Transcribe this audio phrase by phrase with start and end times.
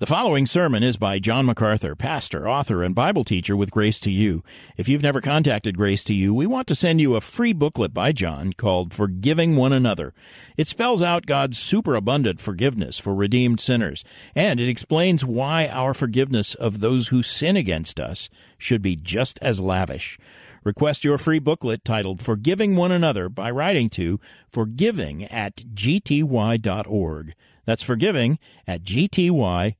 [0.00, 4.12] The following sermon is by John MacArthur, pastor, author, and Bible teacher with Grace to
[4.12, 4.44] You.
[4.76, 7.92] If you've never contacted Grace to You, we want to send you a free booklet
[7.92, 10.14] by John called Forgiving One Another.
[10.56, 14.04] It spells out God's superabundant forgiveness for redeemed sinners,
[14.36, 19.36] and it explains why our forgiveness of those who sin against us should be just
[19.42, 20.16] as lavish.
[20.62, 27.34] Request your free booklet titled Forgiving One Another by writing to forgiving at gty.org.
[27.68, 29.74] That's forgiving at gty.org.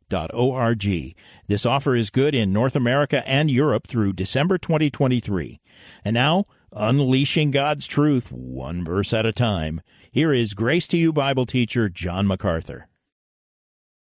[1.46, 5.58] This offer is good in North America and Europe through December 2023.
[6.04, 9.80] And now, unleashing God's truth one verse at a time.
[10.12, 12.88] Here is Grace to You Bible teacher John MacArthur.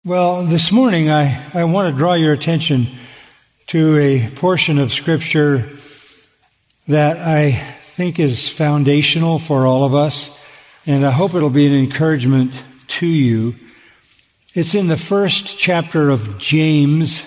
[0.03, 2.87] Well, this morning I, I want to draw your attention
[3.67, 5.69] to a portion of Scripture
[6.89, 10.37] that I think is foundational for all of us,
[10.85, 12.51] and I hope it'll be an encouragement
[12.89, 13.55] to you.
[14.55, 17.23] It's in the first chapter of James,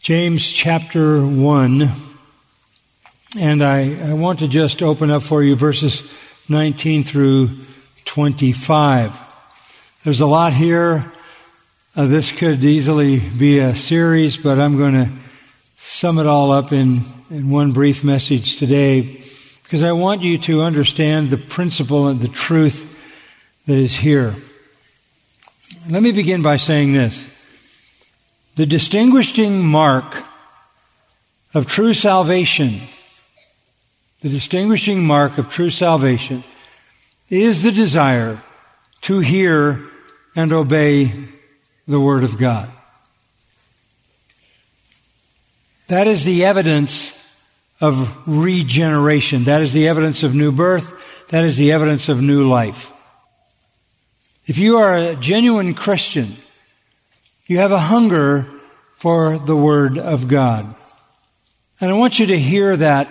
[0.00, 1.88] James chapter 1.
[3.36, 6.08] And I, I want to just open up for you verses
[6.48, 7.50] 19 through
[8.04, 9.98] 25.
[10.04, 11.12] There's a lot here.
[11.96, 15.10] Uh, this could easily be a series, but I'm going to
[15.74, 19.24] sum it all up in, in one brief message today
[19.64, 22.94] because I want you to understand the principle and the truth
[23.66, 24.36] that is here.
[25.90, 27.34] Let me begin by saying this.
[28.56, 30.22] The distinguishing mark
[31.54, 32.80] of true salvation,
[34.20, 36.44] the distinguishing mark of true salvation
[37.30, 38.38] is the desire
[39.02, 39.82] to hear
[40.36, 41.10] and obey
[41.86, 42.68] the Word of God.
[45.86, 47.14] That is the evidence
[47.80, 49.44] of regeneration.
[49.44, 51.28] That is the evidence of new birth.
[51.30, 52.92] That is the evidence of new life.
[54.48, 56.38] If you are a genuine Christian,
[57.46, 58.46] you have a hunger
[58.96, 60.74] for the Word of God.
[61.82, 63.08] And I want you to hear that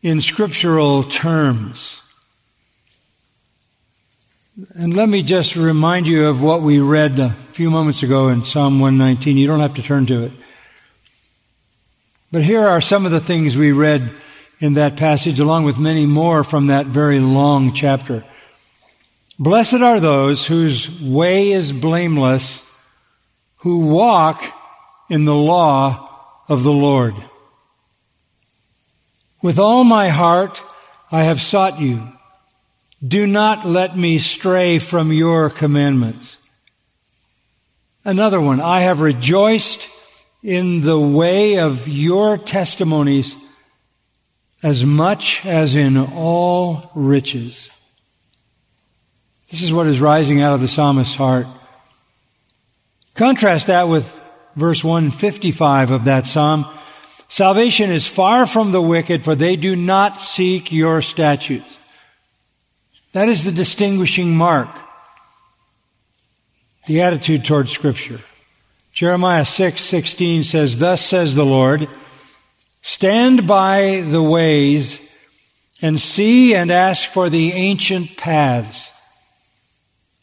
[0.00, 2.02] in scriptural terms.
[4.74, 8.44] And let me just remind you of what we read a few moments ago in
[8.44, 9.36] Psalm 119.
[9.36, 10.32] You don't have to turn to it.
[12.30, 14.12] But here are some of the things we read
[14.60, 18.24] in that passage, along with many more from that very long chapter.
[19.38, 22.64] Blessed are those whose way is blameless,
[23.56, 24.42] who walk
[25.08, 26.08] in the law
[26.48, 27.14] of the Lord.
[29.42, 30.62] With all my heart
[31.10, 32.08] I have sought you.
[33.06, 36.36] Do not let me stray from your commandments.
[38.04, 39.88] Another one, I have rejoiced
[40.42, 43.36] in the way of your testimonies
[44.62, 47.70] as much as in all riches.
[49.52, 51.46] This is what is rising out of the psalmist's heart.
[53.14, 54.18] Contrast that with
[54.56, 56.64] verse 155 of that psalm.
[57.28, 61.78] Salvation is far from the wicked, for they do not seek your statutes.
[63.12, 64.70] That is the distinguishing mark.
[66.86, 68.20] The attitude toward scripture.
[68.94, 71.88] Jeremiah 6, 16 says, Thus says the Lord,
[72.80, 75.06] stand by the ways
[75.82, 78.92] and see and ask for the ancient paths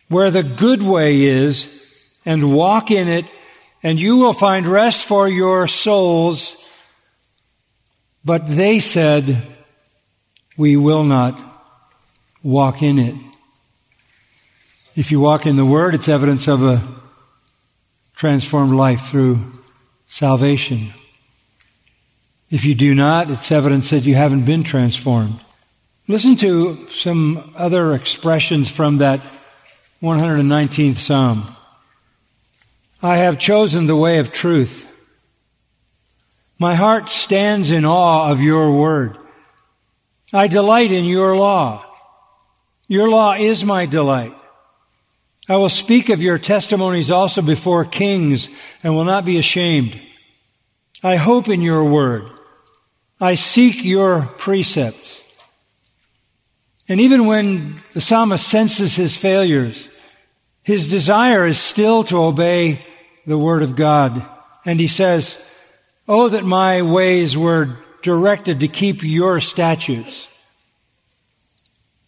[0.09, 1.75] where the good way is
[2.25, 3.25] and walk in it,
[3.81, 6.57] and you will find rest for your souls.
[8.25, 9.41] But they said,
[10.57, 11.39] We will not
[12.43, 13.15] walk in it.
[14.95, 16.81] If you walk in the Word, it's evidence of a
[18.15, 19.39] transformed life through
[20.07, 20.89] salvation.
[22.51, 25.39] If you do not, it's evidence that you haven't been transformed.
[26.07, 29.21] Listen to some other expressions from that
[30.01, 31.55] 119th Psalm.
[33.03, 34.85] I have chosen the way of truth.
[36.57, 39.17] My heart stands in awe of your word.
[40.31, 41.85] I delight in your law.
[42.87, 44.33] Your law is my delight.
[45.49, 48.49] I will speak of your testimonies also before kings
[48.83, 49.99] and will not be ashamed.
[51.03, 52.23] I hope in your word.
[53.19, 55.23] I seek your precepts.
[56.87, 59.88] And even when the psalmist senses his failures,
[60.63, 62.85] his desire is still to obey
[63.25, 64.25] the word of God.
[64.65, 65.43] And he says,
[66.07, 70.27] Oh, that my ways were directed to keep your statutes.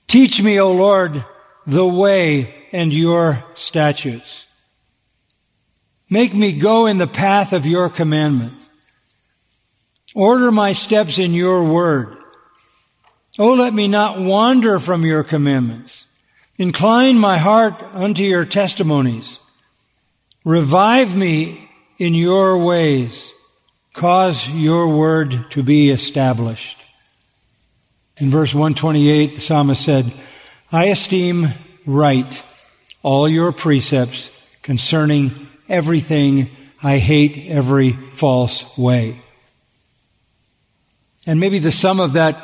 [0.08, 1.24] Teach me, O Lord,
[1.66, 4.46] the way and your statutes.
[6.10, 8.70] Make me go in the path of your commandments.
[10.14, 12.18] Order my steps in your word.
[13.40, 16.06] Oh, let me not wander from your commandments.
[16.58, 19.40] Incline my heart unto your testimonies.
[20.44, 23.32] Revive me in your ways.
[23.94, 26.78] Cause your word to be established.
[28.18, 30.12] In verse 128, the psalmist said,
[30.72, 31.48] I esteem
[31.86, 32.44] right
[33.04, 34.32] all your precepts
[34.62, 36.50] concerning everything.
[36.84, 39.20] I hate every false way.
[41.26, 42.38] And maybe the sum of that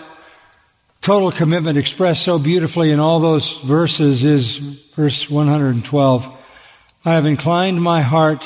[1.08, 6.50] total commitment expressed so beautifully in all those verses is verse 112.
[7.06, 8.46] I have inclined my heart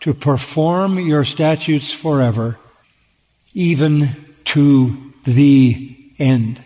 [0.00, 2.58] to perform your statutes forever,
[3.54, 4.08] even
[4.46, 6.60] to the end.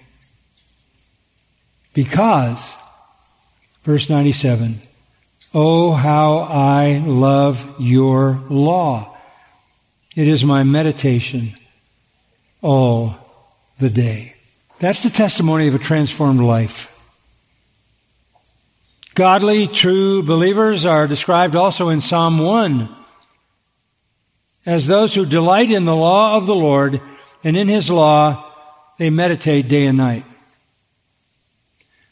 [1.92, 2.74] Because,
[3.82, 4.80] verse 97,
[5.52, 9.14] Oh, how I love your law.
[10.16, 11.50] It is my meditation
[12.62, 13.16] all
[13.78, 14.35] the day.
[14.78, 16.92] That's the testimony of a transformed life.
[19.14, 22.94] Godly, true believers are described also in Psalm 1
[24.66, 27.00] as those who delight in the law of the Lord,
[27.42, 28.52] and in His law
[28.98, 30.24] they meditate day and night.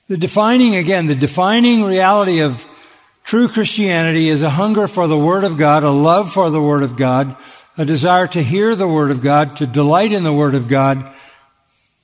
[0.08, 2.66] The defining, again, the defining reality of
[3.24, 6.82] true Christianity is a hunger for the Word of God, a love for the Word
[6.82, 7.36] of God,
[7.76, 11.12] a desire to hear the Word of God, to delight in the Word of God,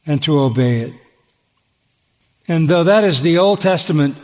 [0.06, 0.94] and to obey it.
[2.48, 4.16] And though that is the Old Testament,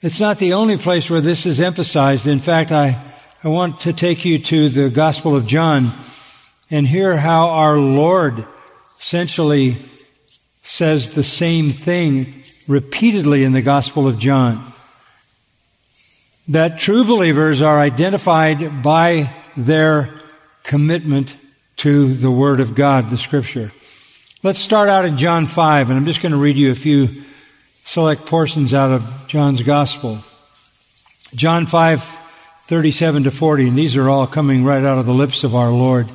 [0.00, 2.26] it's not the only place where this is emphasized.
[2.26, 3.00] In fact, I,
[3.42, 5.90] I want to take you to the Gospel of John
[6.70, 8.46] and hear how our Lord
[9.00, 9.76] essentially
[10.62, 14.72] says the same thing repeatedly in the Gospel of John.
[16.48, 20.10] That true believers are identified by their
[20.62, 21.36] commitment
[21.76, 23.72] to the Word of God, the Scripture.
[24.44, 27.22] Let's start out in John 5, and I'm just going to read you a few
[27.84, 30.18] select portions out of John's Gospel.
[31.32, 35.44] John 5, 37 to 40, and these are all coming right out of the lips
[35.44, 36.10] of our Lord.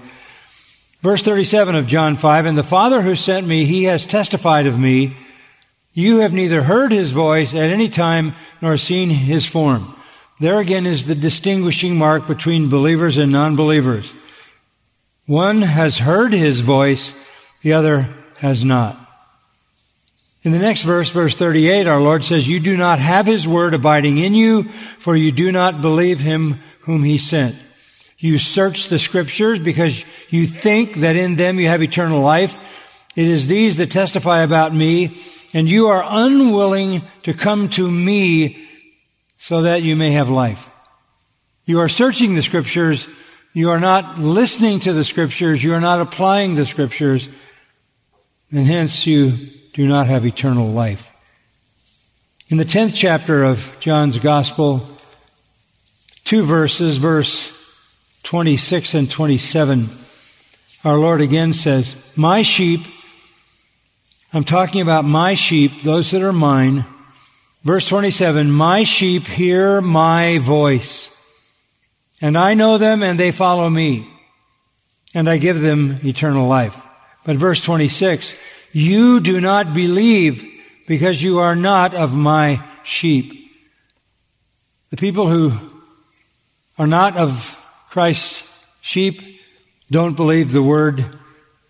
[1.00, 4.78] Verse 37 of John 5, And the Father who sent me, he has testified of
[4.78, 5.16] me.
[5.94, 9.96] You have neither heard his voice at any time nor seen his form.
[10.42, 14.12] There again is the distinguishing mark between believers and non-believers.
[15.28, 17.16] One has heard his voice,
[17.68, 18.98] the other has not.
[20.42, 23.74] In the next verse, verse 38, our Lord says, You do not have his word
[23.74, 27.58] abiding in you, for you do not believe him whom he sent.
[28.20, 32.58] You search the scriptures because you think that in them you have eternal life.
[33.18, 35.22] It is these that testify about me,
[35.54, 38.66] and you are unwilling to come to me
[39.36, 40.70] so that you may have life.
[41.66, 43.10] You are searching the scriptures.
[43.52, 45.62] You are not listening to the scriptures.
[45.62, 47.28] You are not applying the scriptures.
[48.52, 49.32] And hence you
[49.74, 51.14] do not have eternal life.
[52.50, 54.88] In the 10th chapter of John's gospel,
[56.24, 57.52] two verses, verse
[58.24, 59.90] 26 and 27,
[60.84, 62.82] our Lord again says, My sheep,
[64.34, 66.86] I'm talking about my sheep, those that are mine,
[67.68, 71.14] Verse 27, My sheep hear my voice,
[72.22, 74.08] and I know them and they follow me,
[75.14, 76.86] and I give them eternal life.
[77.28, 78.36] But verse 26,
[78.72, 80.46] You do not believe
[80.88, 83.52] because you are not of my sheep.
[84.92, 85.52] The people who
[86.80, 88.50] are not of Christ's
[88.80, 89.42] sheep
[89.92, 91.04] don't believe the word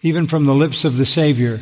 [0.02, 1.60] even from the lips of the Savior,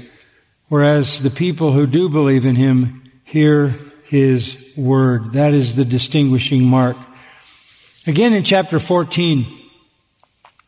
[0.68, 5.32] whereas the people who do believe in him hear his word.
[5.32, 6.98] That is the distinguishing mark.
[8.06, 9.46] Again in chapter 14,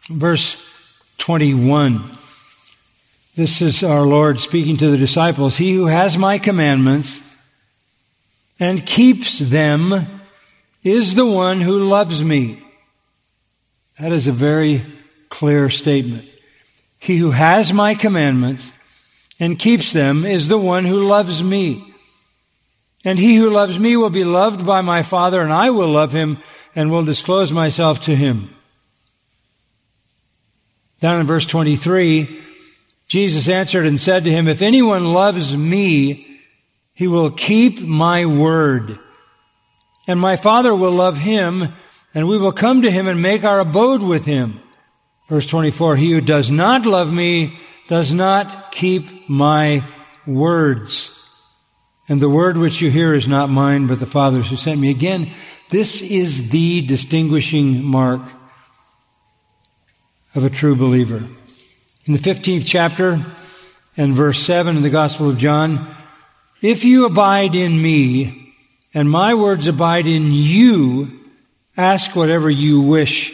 [0.10, 0.56] verse
[1.18, 2.17] 21.
[3.38, 5.58] This is our Lord speaking to the disciples.
[5.58, 7.22] He who has my commandments
[8.60, 9.94] and keeps them
[10.84, 12.64] is the one who loves me.
[14.00, 14.82] That is a very
[15.30, 16.28] clear statement.
[16.98, 18.72] He who has my commandments
[19.40, 21.94] and keeps them is the one who loves me.
[23.06, 26.12] And he who loves me will be loved by my Father, and I will love
[26.12, 26.40] him
[26.76, 28.50] and will disclose myself to him.
[31.02, 32.46] Down in verse 23,
[33.08, 36.42] Jesus answered and said to him, If anyone loves me,
[36.94, 39.00] he will keep my word.
[40.08, 41.74] And my Father will love him,
[42.14, 44.60] and we will come to him and make our abode with him.
[45.30, 49.84] Verse 24, He who does not love me does not keep my
[50.26, 51.14] words.
[52.10, 54.90] And the word which you hear is not mine, but the Father's who sent me.
[54.90, 55.30] Again,
[55.70, 58.22] this is the distinguishing mark
[60.34, 61.24] of a true believer.
[62.08, 63.26] In the 15th chapter
[63.98, 65.94] and verse 7 in the Gospel of John,
[66.62, 68.56] if you abide in me
[68.94, 71.18] and my words abide in you,
[71.78, 73.34] Ask whatever you wish,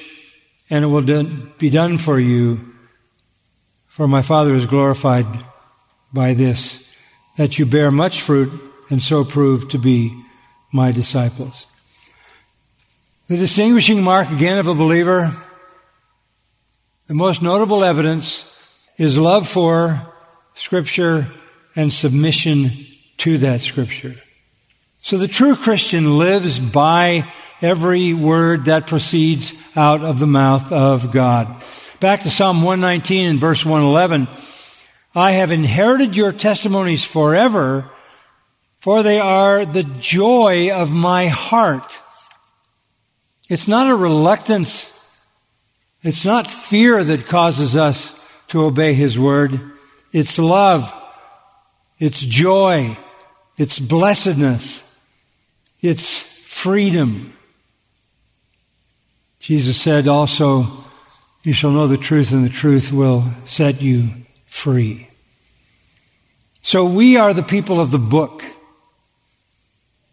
[0.70, 1.04] and it will
[1.58, 2.74] be done for you.
[3.88, 5.26] For my Father is glorified
[6.12, 6.94] by this,
[7.38, 8.52] that you bear much fruit
[8.90, 10.22] and so prove to be
[10.74, 11.68] my disciples.
[13.28, 15.32] The distinguishing mark again of a believer,
[17.08, 18.50] the most notable evidence
[18.98, 20.02] is love for
[20.56, 21.28] Scripture
[21.76, 22.70] and submission
[23.18, 24.16] to that Scripture.
[25.00, 27.32] So the true Christian lives by
[27.62, 31.64] every word that proceeds out of the mouth of God.
[32.00, 34.28] Back to Psalm 119 and verse 111.
[35.16, 37.90] I have inherited your testimonies forever,
[38.80, 42.00] for they are the joy of my heart.
[43.50, 44.90] It's not a reluctance.
[46.02, 48.20] It's not fear that causes us
[48.54, 49.60] to obey His word.
[50.12, 50.94] It's love.
[51.98, 52.96] It's joy.
[53.58, 54.84] It's blessedness.
[55.82, 57.36] It's freedom.
[59.40, 60.66] Jesus said also,
[61.42, 64.10] You shall know the truth, and the truth will set you
[64.46, 65.10] free.
[66.62, 68.44] So we are the people of the book.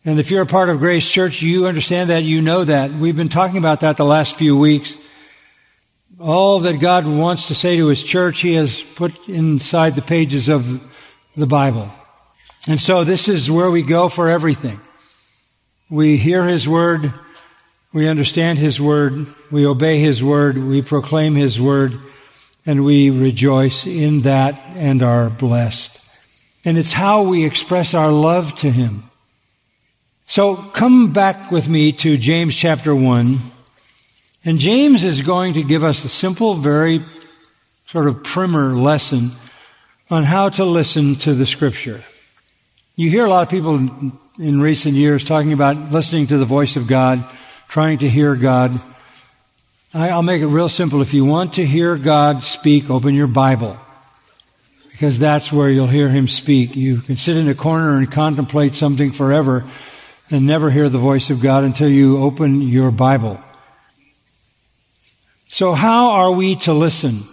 [0.03, 2.91] And if you're a part of Grace Church, you understand that, you know that.
[2.91, 4.97] We've been talking about that the last few weeks.
[6.21, 10.51] All that God wants to say to His church, He has put inside the pages
[10.51, 10.87] of
[11.35, 11.91] the Bible.
[12.69, 14.79] And so this is where we go for everything.
[15.89, 17.13] We hear His Word,
[17.93, 21.99] we understand His Word, we obey His Word, we proclaim His Word,
[22.67, 25.99] and we rejoice in that and are blessed.
[26.67, 29.05] And it's how we express our love to Him.
[30.27, 33.39] So come back with me to James chapter 1.
[34.45, 37.03] And James is going to give us a simple, very
[37.87, 39.33] sort of primer lesson
[40.11, 42.01] on how to listen to the scripture.
[42.97, 43.77] You hear a lot of people
[44.39, 47.23] in recent years talking about listening to the voice of God,
[47.69, 48.73] trying to hear God.
[49.93, 51.03] I'll make it real simple.
[51.03, 53.77] If you want to hear God speak, open your Bible.
[54.91, 56.77] Because that's where you'll hear Him speak.
[56.77, 59.65] You can sit in a corner and contemplate something forever
[60.31, 63.43] and never hear the voice of God until you open your Bible.
[65.53, 67.25] So how are we to listen?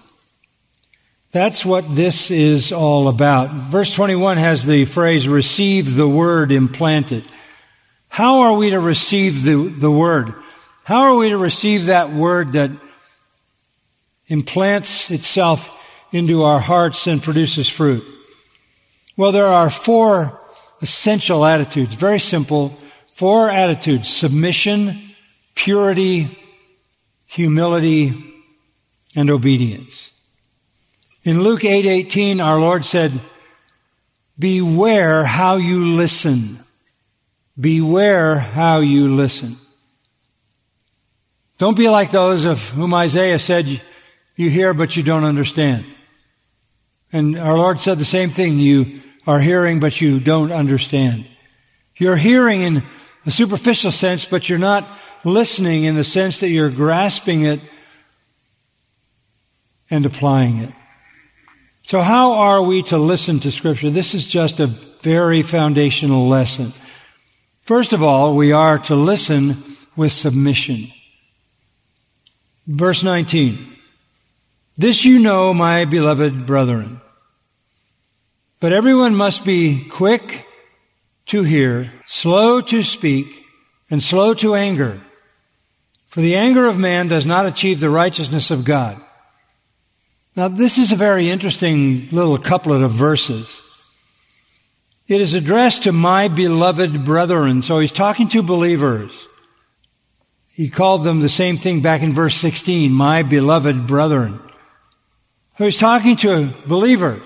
[1.31, 3.51] That's what this is all about.
[3.51, 7.23] Verse 21 has the phrase, receive the word implanted.
[8.09, 10.33] How are we to receive the, the word?
[10.83, 12.71] How are we to receive that word that
[14.25, 15.69] implants itself
[16.11, 18.03] into our hearts and produces fruit?
[19.15, 20.41] Well, there are four
[20.81, 22.75] essential attitudes, very simple,
[23.17, 24.95] Four attitudes submission,
[25.55, 26.37] purity,
[27.27, 28.13] humility,
[29.15, 30.11] and obedience.
[31.23, 33.19] In Luke 8:18 our Lord said,
[34.39, 36.59] "Beware how you listen.
[37.59, 39.57] Beware how you listen."
[41.57, 43.81] Don't be like those of whom Isaiah said,
[44.35, 45.83] "You hear but you don't understand."
[47.11, 51.25] And our Lord said the same thing, "You are hearing but you don't understand."
[51.97, 52.83] You're hearing in
[53.25, 54.87] a superficial sense, but you're not
[55.23, 57.59] listening in the sense that you're grasping it
[59.89, 60.73] and applying it.
[61.81, 63.89] So how are we to listen to scripture?
[63.89, 66.73] This is just a very foundational lesson.
[67.61, 70.91] First of all, we are to listen with submission.
[72.67, 73.75] Verse 19.
[74.75, 77.01] This you know, my beloved brethren.
[78.59, 80.45] But everyone must be quick
[81.27, 83.45] to hear, slow to speak,
[83.89, 85.01] and slow to anger.
[86.17, 88.99] For the anger of man does not achieve the righteousness of God.
[90.35, 93.61] Now, this is a very interesting little couplet of verses.
[95.07, 97.61] It is addressed to my beloved brethren.
[97.61, 99.27] So he's talking to believers.
[100.53, 104.39] He called them the same thing back in verse 16, my beloved brethren.
[105.59, 107.21] So he's talking to believers.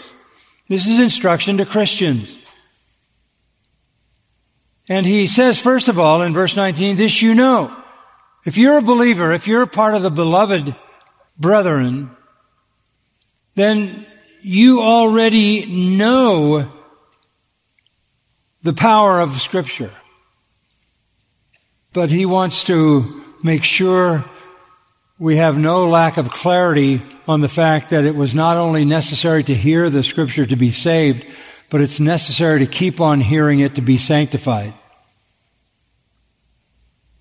[0.67, 2.37] This is instruction to Christians.
[4.89, 7.77] And he says, first of all, in verse 19, this you know.
[8.43, 10.75] If you're a believer, if you're a part of the beloved
[11.37, 12.09] brethren,
[13.55, 14.07] then
[14.41, 16.71] you already know
[18.63, 19.91] the power of Scripture.
[21.93, 24.25] But he wants to make sure
[25.19, 29.43] we have no lack of clarity on the fact that it was not only necessary
[29.43, 31.31] to hear the Scripture to be saved,
[31.69, 34.73] but it's necessary to keep on hearing it to be sanctified.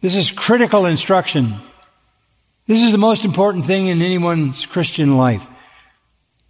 [0.00, 1.54] This is critical instruction.
[2.66, 5.50] This is the most important thing in anyone's Christian life.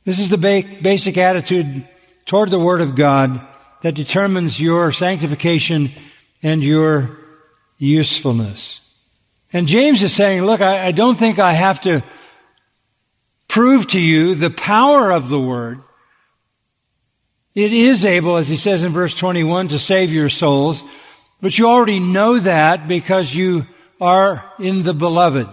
[0.04, 1.86] This is the ba- basic attitude
[2.26, 3.46] toward the Word of God
[3.82, 5.90] that determines your sanctification
[6.42, 7.18] and your
[7.78, 8.90] usefulness.
[9.52, 12.04] And James is saying, look, I, I don't think I have to
[13.48, 15.82] prove to you the power of the word.
[17.54, 20.84] It is able, as he says in verse 21, to save your souls,
[21.40, 23.66] but you already know that because you
[24.00, 25.48] are in the beloved.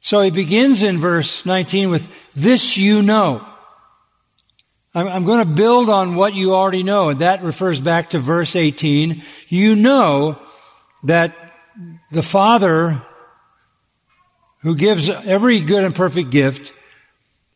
[0.00, 3.44] So he begins in verse 19 with, this you know.
[4.94, 8.56] I'm, going to build on what you already know, and that refers back to verse
[8.56, 9.22] 18.
[9.48, 10.40] You know
[11.04, 11.34] that
[12.10, 13.02] the Father
[14.62, 16.72] who gives every good and perfect gift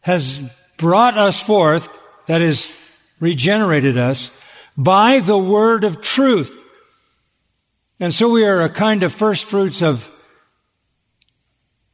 [0.03, 0.41] has
[0.77, 1.89] brought us forth,
[2.27, 2.73] that is,
[3.19, 4.31] regenerated us,
[4.77, 6.62] by the word of truth.
[8.03, 10.11] And so we are a kind of first fruits of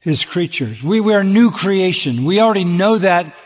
[0.01, 0.83] his creatures.
[0.83, 2.25] We, we are new creation.
[2.25, 3.37] We already know that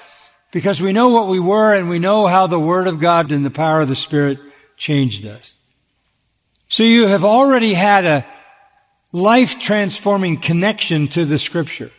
[0.53, 3.45] because we know what we were and we know how the word of God and
[3.45, 4.39] the power of the Spirit
[4.77, 5.53] changed us.
[6.69, 8.25] So you have already had a
[9.11, 11.91] life transforming connection to the scripture.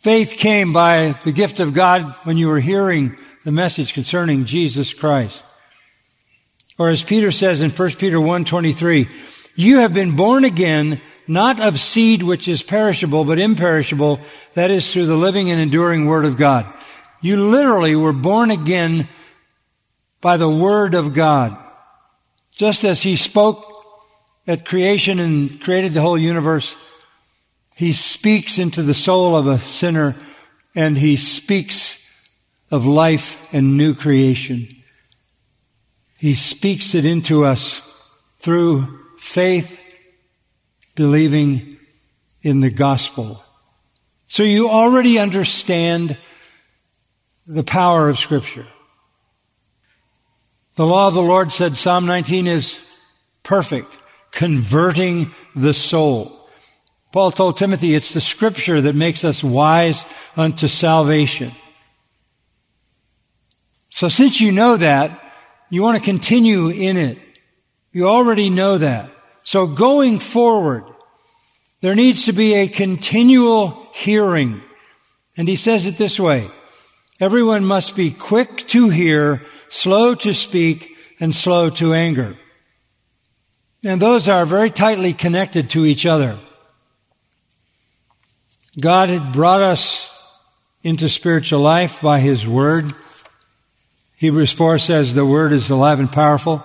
[0.00, 4.94] Faith came by the gift of God when you were hearing the message concerning Jesus
[4.94, 5.42] Christ.
[6.78, 9.08] Or as Peter says in 1 Peter 1:23,
[9.54, 14.20] you have been born again not of seed which is perishable but imperishable,
[14.54, 16.66] that is through the living and enduring word of God.
[17.20, 19.08] You literally were born again
[20.20, 21.56] by the word of God.
[22.54, 23.64] Just as he spoke
[24.46, 26.76] at creation and created the whole universe,
[27.76, 30.14] he speaks into the soul of a sinner
[30.74, 32.04] and he speaks
[32.70, 34.66] of life and new creation.
[36.24, 37.82] He speaks it into us
[38.38, 39.82] through faith,
[40.94, 41.76] believing
[42.40, 43.44] in the gospel.
[44.28, 46.16] So you already understand
[47.46, 48.66] the power of scripture.
[50.76, 52.82] The law of the Lord said Psalm 19 is
[53.42, 53.90] perfect
[54.30, 56.48] converting the soul.
[57.12, 60.06] Paul told Timothy it's the scripture that makes us wise
[60.38, 61.52] unto salvation.
[63.90, 65.20] So since you know that,
[65.70, 67.18] you want to continue in it.
[67.92, 69.10] You already know that.
[69.44, 70.84] So going forward,
[71.80, 74.62] there needs to be a continual hearing.
[75.36, 76.50] And he says it this way.
[77.20, 82.36] Everyone must be quick to hear, slow to speak, and slow to anger.
[83.84, 86.38] And those are very tightly connected to each other.
[88.80, 90.10] God had brought us
[90.82, 92.92] into spiritual life by His Word.
[94.24, 96.64] Hebrews 4 says the Word is alive and powerful.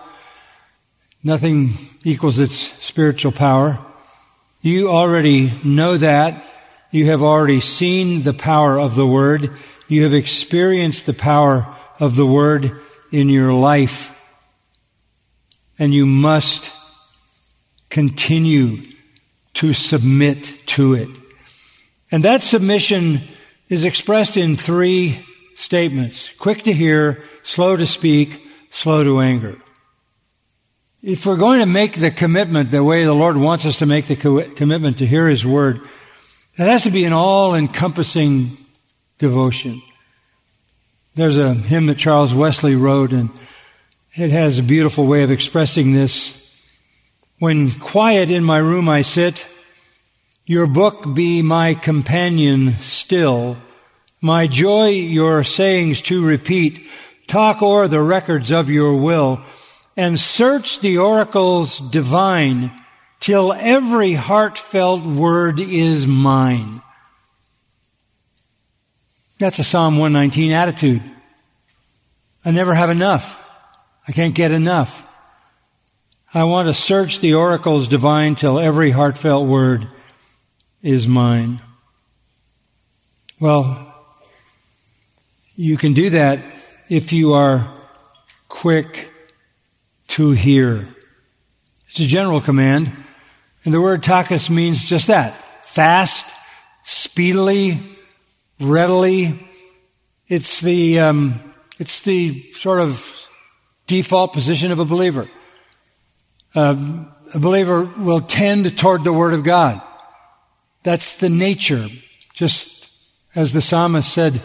[1.25, 1.71] Nothing
[2.05, 3.77] equals its spiritual power.
[4.61, 6.41] You already know that.
[6.91, 9.51] You have already seen the power of the Word.
[9.89, 11.67] You have experienced the power
[11.99, 12.71] of the Word
[13.11, 14.15] in your life.
[15.77, 16.71] And you must
[17.89, 18.83] continue
[19.55, 21.09] to submit to it.
[22.09, 23.19] And that submission
[23.67, 25.25] is expressed in three
[25.59, 26.33] statements.
[26.35, 29.57] Quick to hear, slow to speak, slow to anger.
[31.03, 34.05] If we're going to make the commitment the way the Lord wants us to make
[34.07, 35.81] the co- commitment to hear His Word,
[36.57, 38.57] that has to be an all-encompassing
[39.17, 39.81] devotion.
[41.15, 43.29] There's a hymn that Charles Wesley wrote and
[44.13, 46.35] it has a beautiful way of expressing this.
[47.39, 49.45] When quiet in my room I sit,
[50.45, 53.57] your book be my companion still,
[54.21, 56.85] my joy your sayings to repeat,
[57.27, 59.41] talk o'er the records of your will,
[59.95, 62.71] and search the oracles divine,
[63.19, 66.81] till every heartfelt word is mine.
[69.39, 71.01] That's a Psalm 119 attitude.
[72.43, 73.45] I never have enough.
[74.07, 75.05] I can't get enough.
[76.33, 79.87] I want to search the oracles divine till every heartfelt word
[80.81, 81.61] is mine.
[83.39, 83.88] Well,
[85.59, 86.39] you can do that
[86.89, 87.71] if you are
[88.47, 89.11] quick
[90.07, 90.87] to hear.
[91.87, 92.91] It's a general command,
[93.65, 95.35] and the word tachus means just that.
[95.65, 96.25] Fast,
[96.83, 97.77] speedily,
[98.59, 99.47] readily.
[100.27, 103.27] It's the, um, it's the sort of
[103.87, 105.27] default position of a believer
[106.55, 109.81] uh, a believer will tend toward the Word of God.
[110.83, 111.87] That's the nature.
[112.33, 112.89] Just
[113.35, 114.41] as the psalmist said,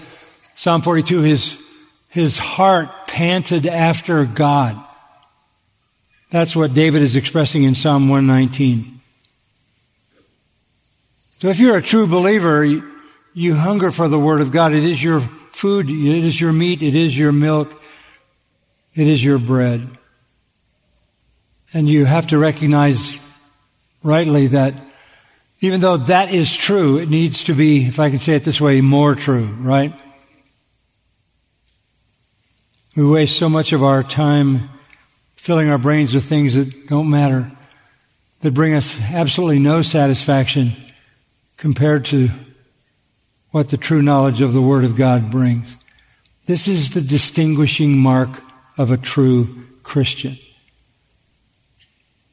[0.55, 1.63] Psalm 42, his,
[2.09, 4.77] his heart panted after God.
[6.31, 9.01] That's what David is expressing in Psalm 119.
[11.39, 12.91] So if you're a true believer, you,
[13.35, 14.73] you hunger for the Word of God.
[14.73, 17.81] It is your food, it is your meat, it is your milk,
[18.95, 19.87] it is your bread.
[21.73, 23.21] And you have to recognize
[24.03, 24.81] rightly that
[25.65, 28.61] Even though that is true, it needs to be, if I can say it this
[28.61, 29.95] way, more true, right?
[32.97, 34.71] We waste so much of our time
[35.35, 37.51] filling our brains with things that don't matter,
[38.41, 40.71] that bring us absolutely no satisfaction
[41.57, 42.29] compared to
[43.51, 45.77] what the true knowledge of the Word of God brings.
[46.47, 48.41] This is the distinguishing mark
[48.79, 50.39] of a true Christian.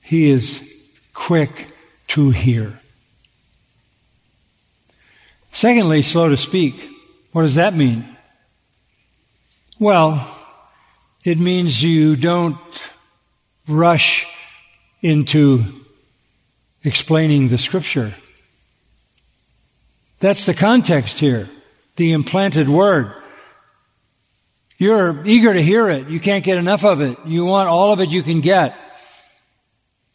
[0.04, 1.69] He is quick
[2.10, 2.80] to hear.
[5.52, 6.88] Secondly, slow to speak.
[7.32, 8.06] What does that mean?
[9.80, 10.38] Well,
[11.23, 12.57] it means you don't
[13.67, 14.27] rush
[15.01, 15.63] into
[16.84, 18.13] explaining the scripture.
[20.19, 21.49] That's the context here.
[21.95, 23.13] The implanted word.
[24.77, 26.10] You're eager to hear it.
[26.10, 27.17] You can't get enough of it.
[27.25, 28.75] You want all of it you can get.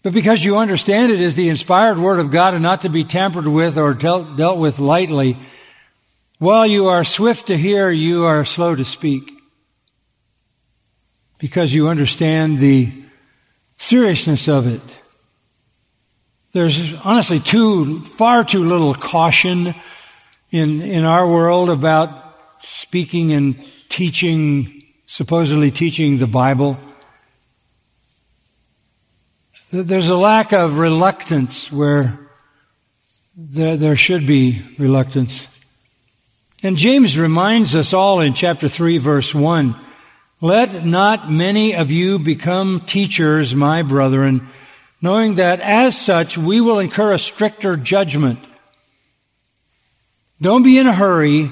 [0.03, 3.05] But because you understand it is the inspired word of God and not to be
[3.05, 5.37] tampered with or dealt, with lightly,
[6.38, 9.36] while you are swift to hear, you are slow to speak.
[11.38, 12.92] Because you understand the
[13.77, 14.81] seriousness of it.
[16.53, 19.75] There's honestly too, far too little caution
[20.51, 23.57] in, in our world about speaking and
[23.88, 26.79] teaching, supposedly teaching the Bible.
[29.70, 32.18] There's a lack of reluctance where
[33.37, 35.49] there, there should be reluctance.
[36.62, 39.75] And James reminds us all in chapter 3 verse 1,
[40.40, 44.46] let not many of you become teachers, my brethren,
[45.01, 48.38] knowing that as such we will incur a stricter judgment.
[50.40, 51.51] Don't be in a hurry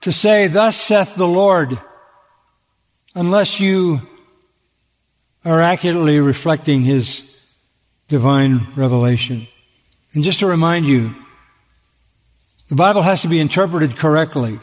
[0.00, 1.78] to say, thus saith the Lord,
[3.14, 4.00] unless you
[5.44, 7.36] are accurately reflecting his
[8.08, 9.46] divine revelation.
[10.14, 11.14] And just to remind you,
[12.68, 14.58] the Bible has to be interpreted correctly.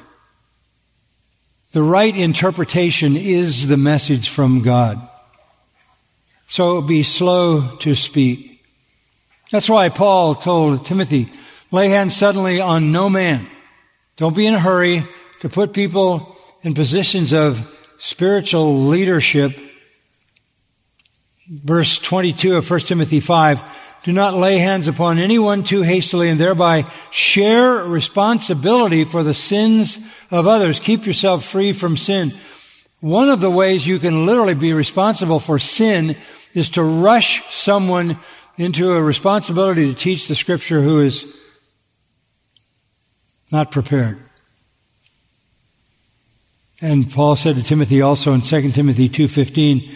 [1.71, 4.99] The right interpretation is the message from God.
[6.47, 8.65] So be slow to speak.
[9.51, 11.29] That's why Paul told Timothy,
[11.69, 13.47] lay hands suddenly on no man.
[14.17, 15.03] Don't be in a hurry
[15.41, 19.51] to put people in positions of spiritual leadership.
[21.47, 23.62] Verse 22 of 1 Timothy 5.
[24.04, 30.00] Do not lay hands upon anyone too hastily and thereby share responsibility for the sins
[30.32, 30.80] of others.
[30.80, 32.34] Keep yourself free from sin.
[33.02, 36.16] One of the ways you can literally be responsible for sin
[36.54, 38.18] is to rush someone
[38.58, 41.26] into a responsibility to teach the scripture who is
[43.52, 44.20] not prepared.
[46.82, 49.90] And Paul said to Timothy also in 2 Timothy 2:15,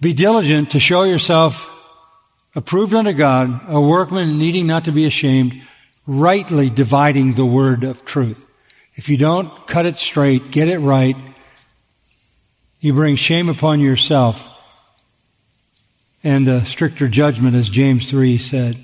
[0.00, 1.70] "Be diligent to show yourself
[2.56, 5.60] approved unto God, a workman needing not to be ashamed,
[6.06, 8.46] rightly dividing the word of truth."
[8.94, 11.16] If you don't cut it straight, get it right,
[12.80, 14.48] you bring shame upon yourself
[16.24, 18.76] and a stricter judgment, as James 3 said.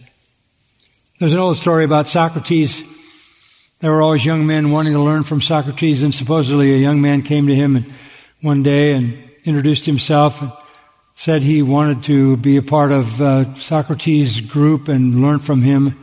[1.19, 2.85] There's an old story about Socrates.
[3.81, 7.23] There were always young men wanting to learn from Socrates, and supposedly a young man
[7.23, 7.87] came to him
[8.43, 10.53] one day and introduced himself and
[11.15, 15.99] said he wanted to be a part of uh, Socrates' group and learn from him.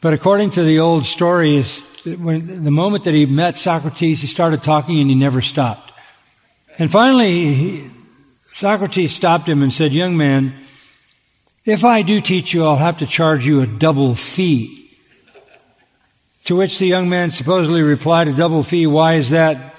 [0.00, 1.62] But according to the old story,
[2.04, 5.92] when, the moment that he met Socrates, he started talking and he never stopped.
[6.78, 7.90] And finally, he,
[8.48, 10.54] Socrates stopped him and said, Young man,
[11.64, 14.78] if I do teach you, I'll have to charge you a double fee.
[16.44, 19.74] To which the young man supposedly replied, A double fee, why is that?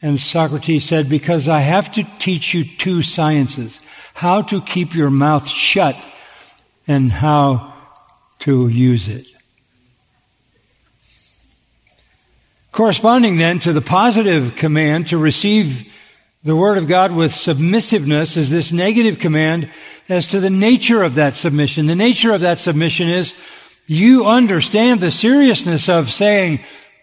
[0.00, 3.80] And Socrates said, Because I have to teach you two sciences
[4.14, 5.96] how to keep your mouth shut
[6.86, 7.74] and how
[8.40, 9.26] to use it.
[12.72, 15.92] Corresponding then to the positive command to receive
[16.44, 19.68] the Word of God with submissiveness is this negative command
[20.08, 21.86] as to the nature of that submission.
[21.86, 23.34] The nature of that submission is
[23.86, 26.60] you understand the seriousness of saying,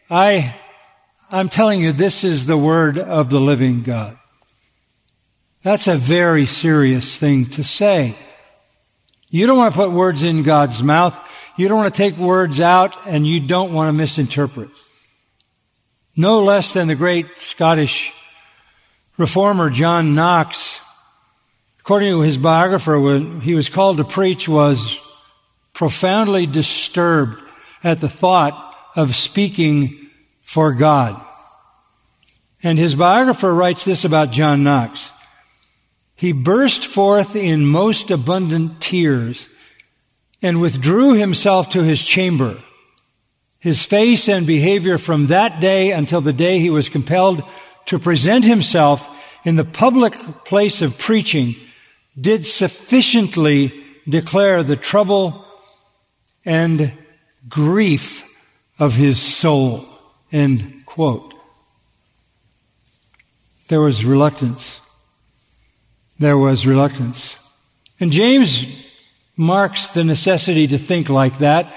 [0.09, 0.55] I,
[1.31, 4.15] I'm telling you, this is the Word of the living God.
[5.63, 8.15] That's a very serious thing to say.
[9.29, 11.19] You don't want to put words in God's mouth.
[11.57, 14.69] You don't want to take words out and you don't want to misinterpret.
[16.15, 18.13] No less than the great Scottish
[19.17, 20.79] reformer John Knox,
[21.79, 24.99] according to his biographer, when he was called to preach, was
[25.73, 27.41] profoundly disturbed
[27.83, 30.04] at the thought of speaking
[30.45, 31.19] for God.
[32.63, 35.11] And his biographer writes this about John Knox.
[36.15, 39.49] He burst forth in most abundant tears
[40.41, 42.61] and withdrew himself to his chamber.
[43.59, 47.43] His face and behavior from that day until the day he was compelled
[47.87, 49.09] to present himself
[49.43, 50.13] in the public
[50.45, 51.55] place of preaching
[52.19, 55.43] did sufficiently declare the trouble
[56.45, 56.93] and
[57.49, 58.23] grief
[58.77, 59.94] of his soul.
[60.31, 61.33] End quote.
[63.67, 64.79] There was reluctance.
[66.19, 67.37] There was reluctance.
[67.99, 68.65] And James
[69.37, 71.73] marks the necessity to think like that.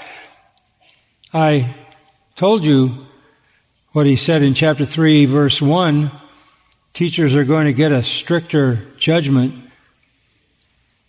[1.32, 1.74] I
[2.36, 3.06] told you
[3.92, 6.10] what he said in chapter 3, verse 1.
[6.92, 9.54] Teachers are going to get a stricter judgment.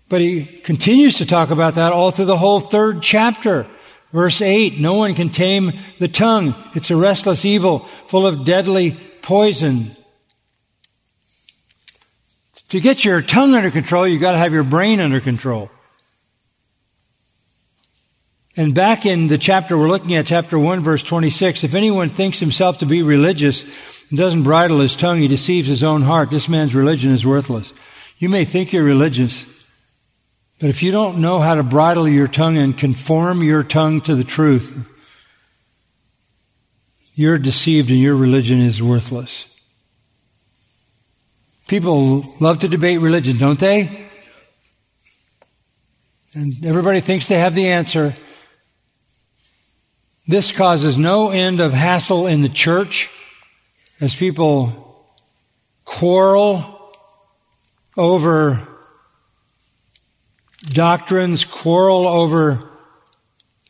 [0.08, 3.68] But he continues to talk about that all through the whole third chapter.
[4.12, 6.56] Verse 8, no one can tame the tongue.
[6.74, 9.96] It's a restless evil, full of deadly poison.
[12.70, 15.70] To get your tongue under control, you've got to have your brain under control.
[18.58, 22.40] And back in the chapter we're looking at, chapter 1, verse 26, if anyone thinks
[22.40, 23.64] himself to be religious
[24.10, 26.30] and doesn't bridle his tongue, he deceives his own heart.
[26.30, 27.74] This man's religion is worthless.
[28.18, 29.46] You may think you're religious,
[30.60, 34.16] but if you don't know how to bridle your tongue and conform your tongue to
[34.16, 34.88] the truth,
[37.16, 39.48] you're deceived and your religion is worthless.
[41.68, 44.08] People love to debate religion, don't they?
[46.34, 48.16] And everybody thinks they have the answer.
[50.28, 53.10] This causes no end of hassle in the church
[54.00, 55.08] as people
[55.86, 56.94] quarrel
[57.98, 58.69] over
[60.62, 62.64] doctrines, quarrel over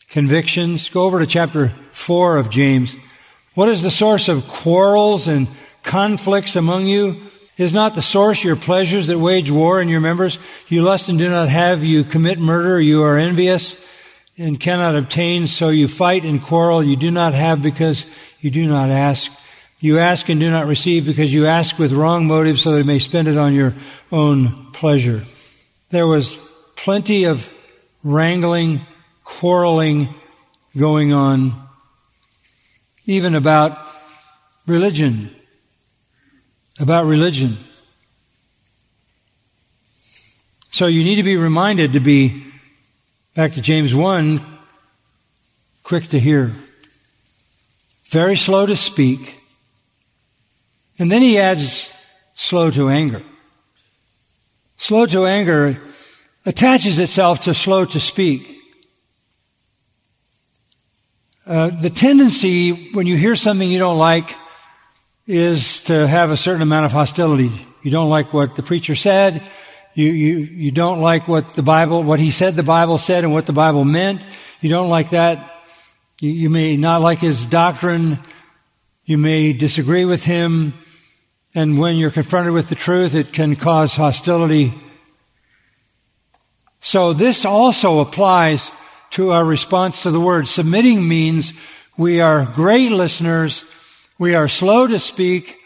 [0.09, 0.89] convictions.
[0.89, 2.95] Go over to chapter 4 of James.
[3.53, 5.47] What is the source of quarrels and
[5.83, 7.21] conflicts among you?
[7.57, 10.39] Is not the source your pleasures that wage war in your members?
[10.69, 13.85] You lust and do not have, you commit murder, you are envious
[14.37, 16.81] and cannot obtain, so you fight and quarrel.
[16.81, 18.05] You do not have because
[18.39, 19.29] you do not ask.
[19.81, 22.83] You ask and do not receive because you ask with wrong motives so that you
[22.85, 23.73] may spend it on your
[24.11, 25.25] own pleasure.
[25.89, 26.48] There was
[26.83, 27.51] plenty of
[28.03, 28.81] wrangling,
[29.23, 30.09] quarreling
[30.77, 31.53] going on,
[33.05, 33.77] even about
[34.65, 35.35] religion
[36.79, 37.57] about religion.
[40.71, 42.45] So you need to be reminded to be,
[43.35, 44.41] back to James 1,
[45.83, 46.55] quick to hear,
[48.05, 49.37] very slow to speak,
[50.97, 51.93] and then he adds
[52.35, 53.21] slow to anger.
[54.77, 55.79] Slow to anger
[56.45, 58.57] attaches itself to slow to speak.
[61.45, 64.35] Uh, the tendency when you hear something you don't like
[65.25, 67.49] is to have a certain amount of hostility.
[67.81, 69.43] You don't like what the preacher said.
[69.95, 73.33] You, you, you don't like what the Bible, what he said the Bible said and
[73.33, 74.21] what the Bible meant.
[74.61, 75.63] You don't like that.
[76.21, 78.19] You, you may not like his doctrine.
[79.05, 80.73] You may disagree with him.
[81.55, 84.73] And when you're confronted with the truth, it can cause hostility.
[86.81, 88.71] So this also applies
[89.11, 90.47] to our response to the word.
[90.47, 91.53] Submitting means
[91.97, 93.65] we are great listeners
[94.19, 95.57] we are slow to speak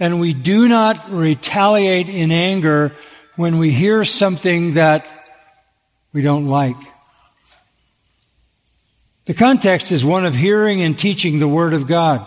[0.00, 2.96] and we do not retaliate in anger
[3.36, 5.06] when we hear something that
[6.12, 6.76] we don't like.
[9.26, 12.26] The context is one of hearing and teaching the Word of God.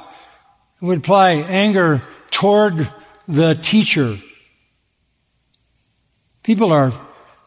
[0.82, 2.89] It would apply anger toward
[3.28, 4.17] the teacher.
[6.41, 6.93] People are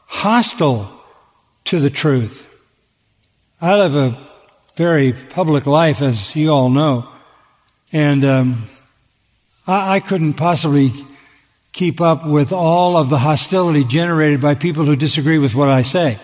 [0.08, 0.90] hostile
[1.64, 2.64] to the truth.
[3.60, 4.18] I live a
[4.74, 7.08] very public life, as you all know.
[7.92, 8.62] And um,
[9.66, 10.90] I, I couldn't possibly
[11.72, 15.82] keep up with all of the hostility generated by people who disagree with what I
[15.82, 16.18] say.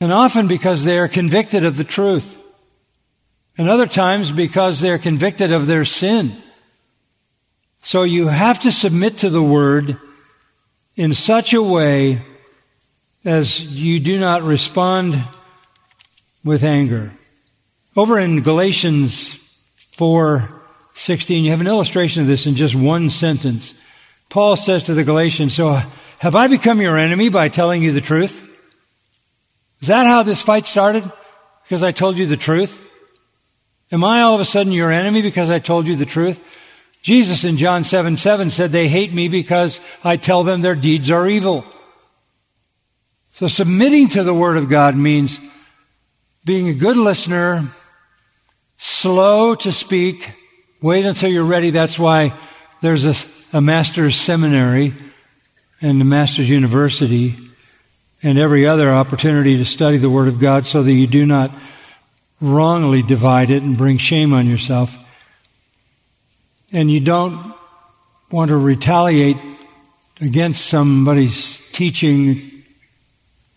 [0.00, 2.38] And often because they are convicted of the truth.
[3.58, 6.36] And other times because they're convicted of their sin.
[7.82, 9.98] So you have to submit to the word
[10.94, 12.22] in such a way
[13.26, 15.20] as you do not respond
[16.44, 17.10] with anger.
[17.96, 19.40] Over in Galatians
[19.96, 21.44] 4:16.
[21.44, 23.74] You have an illustration of this in just one sentence.
[24.28, 25.82] Paul says to the Galatians, "So
[26.18, 28.42] have I become your enemy by telling you the truth?"
[29.82, 31.10] Is that how this fight started?
[31.64, 32.80] Because I told you the truth?
[33.90, 36.40] Am I all of a sudden your enemy because I told you the truth?
[37.02, 41.10] Jesus in John 7 7 said they hate me because I tell them their deeds
[41.10, 41.64] are evil.
[43.36, 45.38] So submitting to the Word of God means
[46.46, 47.64] being a good listener
[48.78, 50.34] slow to speak.
[50.80, 51.68] Wait until you're ready.
[51.68, 52.32] That's why
[52.80, 54.94] there's a, a master's seminary
[55.82, 57.36] and a master's university.
[58.22, 61.50] and every other opportunity to study the Word of God so that you do not
[62.40, 64.96] wrongly divide it and bring shame on yourself.
[66.72, 67.52] And you don't
[68.30, 69.36] want to retaliate
[70.22, 72.55] against somebody's teaching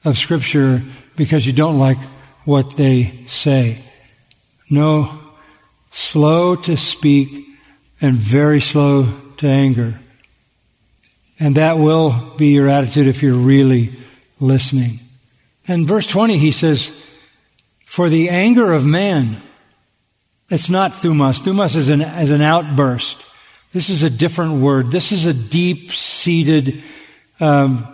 [0.10, 0.82] of Scripture
[1.16, 1.98] because you don't like
[2.46, 3.78] what they say.
[4.70, 5.20] No,
[5.92, 7.48] slow to speak
[8.02, 10.00] and very slow to anger.
[11.40, 13.90] And that will be your attitude if you're really
[14.40, 15.00] listening.
[15.68, 16.92] And verse 20, he says,
[17.86, 19.42] For the anger of man,
[20.50, 21.42] it's not thumos.
[21.42, 23.24] Thumos is an, is an outburst.
[23.72, 24.90] This is a different word.
[24.90, 26.82] This is a deep seated,
[27.40, 27.88] um,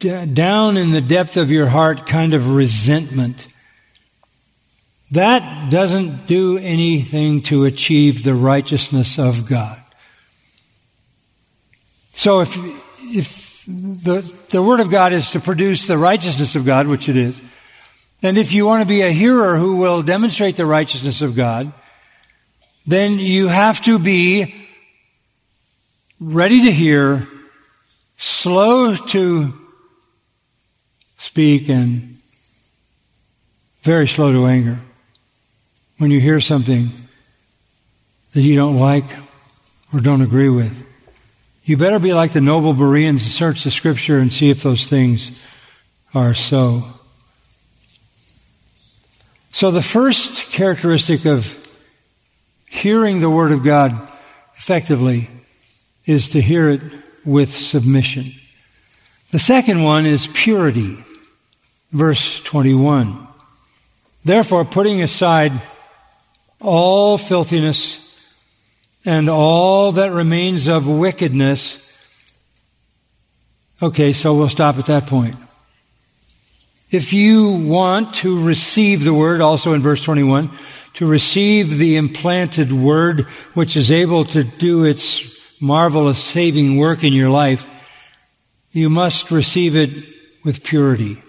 [0.00, 3.46] down in the depth of your heart kind of resentment.
[5.12, 9.80] That doesn't do anything to achieve the righteousness of God.
[12.12, 12.56] So if,
[13.00, 17.16] if the, the Word of God is to produce the righteousness of God, which it
[17.16, 17.40] is,
[18.22, 21.72] and if you want to be a hearer who will demonstrate the righteousness of God,
[22.86, 24.54] then you have to be
[26.20, 27.26] ready to hear,
[28.16, 29.59] slow to
[31.20, 32.16] speak, and
[33.82, 34.78] very slow to anger.
[35.98, 36.88] When you hear something
[38.32, 39.04] that you don't like
[39.92, 40.86] or don't agree with,
[41.62, 44.88] you better be like the noble Bereans and search the scripture and see if those
[44.88, 45.30] things
[46.14, 46.84] are so.
[49.50, 51.54] So the first characteristic of
[52.66, 53.92] hearing the Word of God
[54.56, 55.28] effectively
[56.06, 56.80] is to hear it
[57.26, 58.32] with submission.
[59.32, 61.04] The second one is purity.
[61.92, 63.28] Verse 21.
[64.24, 65.52] Therefore, putting aside
[66.60, 68.06] all filthiness
[69.04, 71.86] and all that remains of wickedness.
[73.82, 75.36] Okay, so we'll stop at that point.
[76.90, 80.50] If you want to receive the word, also in verse 21,
[80.94, 83.20] to receive the implanted word
[83.54, 85.24] which is able to do its
[85.60, 87.68] marvelous saving work in your life,
[88.72, 89.90] you must receive it
[90.44, 91.22] with purity.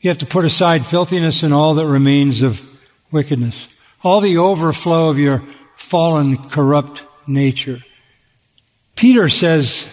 [0.00, 2.64] You have to put aside filthiness and all that remains of
[3.10, 3.80] wickedness.
[4.02, 5.42] All the overflow of your
[5.74, 7.78] fallen, corrupt nature.
[8.94, 9.92] Peter says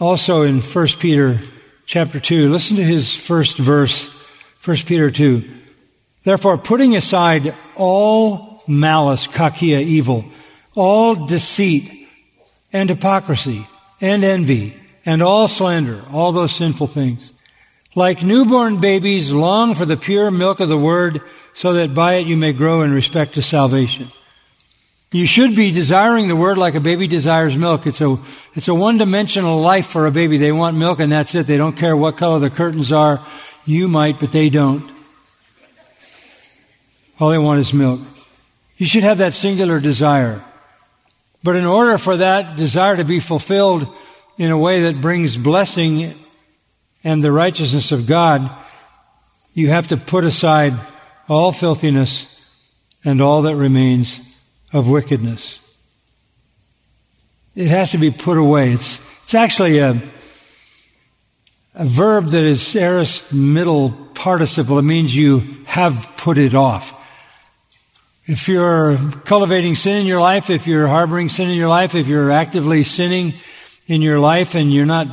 [0.00, 1.40] also in 1 Peter
[1.86, 4.08] chapter 2, listen to his first verse,
[4.64, 5.48] 1 Peter 2.
[6.24, 10.24] Therefore, putting aside all malice, kakia, evil,
[10.74, 12.08] all deceit
[12.72, 13.66] and hypocrisy
[14.00, 14.74] and envy
[15.06, 17.32] and all slander, all those sinful things.
[17.94, 21.22] Like newborn babies, long for the pure milk of the word
[21.52, 24.08] so that by it you may grow in respect to salvation.
[25.10, 27.86] You should be desiring the word like a baby desires milk.
[27.86, 28.18] It's a,
[28.52, 30.36] it's a one-dimensional life for a baby.
[30.36, 31.46] They want milk and that's it.
[31.46, 33.24] They don't care what color the curtains are.
[33.64, 34.88] You might, but they don't.
[37.18, 38.00] All they want is milk.
[38.76, 40.44] You should have that singular desire.
[41.42, 43.88] But in order for that desire to be fulfilled
[44.36, 46.14] in a way that brings blessing
[47.04, 48.50] and the righteousness of God,
[49.54, 50.74] you have to put aside
[51.28, 52.34] all filthiness
[53.04, 54.20] and all that remains
[54.72, 55.60] of wickedness.
[57.54, 58.72] It has to be put away.
[58.72, 60.00] It's, it's actually a,
[61.74, 64.78] a verb that is aorist middle participle.
[64.78, 66.94] It means you have put it off.
[68.26, 72.08] If you're cultivating sin in your life, if you're harboring sin in your life, if
[72.08, 73.34] you're actively sinning
[73.86, 75.06] in your life and you're not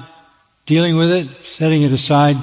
[0.65, 2.38] dealing with it, setting it aside,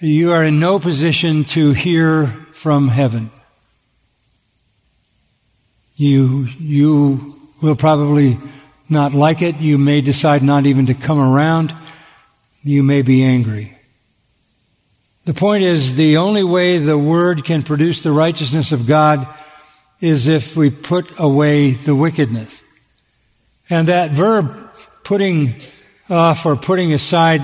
[0.00, 3.30] you are in no position to hear from heaven
[5.98, 8.38] you, you will probably
[8.88, 9.56] not like it.
[9.56, 11.74] You may decide not even to come around.
[12.62, 13.76] You may be angry.
[15.24, 19.26] The point is, the only way the Word can produce the righteousness of God
[20.00, 22.62] is if we put away the wickedness.
[23.68, 24.56] And that verb,
[25.02, 25.54] putting
[26.10, 27.42] Uh, off or putting aside,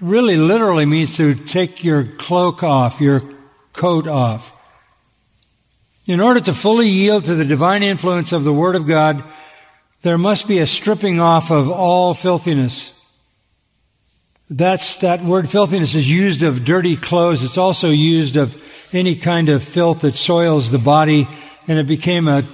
[0.00, 3.22] really literally means to take your cloak off, your
[3.74, 4.52] coat off.
[6.06, 9.22] In order to fully yield to the divine influence of the Word of God,
[10.02, 12.92] there must be a stripping off of all filthiness.
[14.50, 17.42] That's, that word filthiness is used of dirty clothes.
[17.42, 21.26] It's also used of any kind of filth that soils the body,
[21.66, 22.44] and it became a,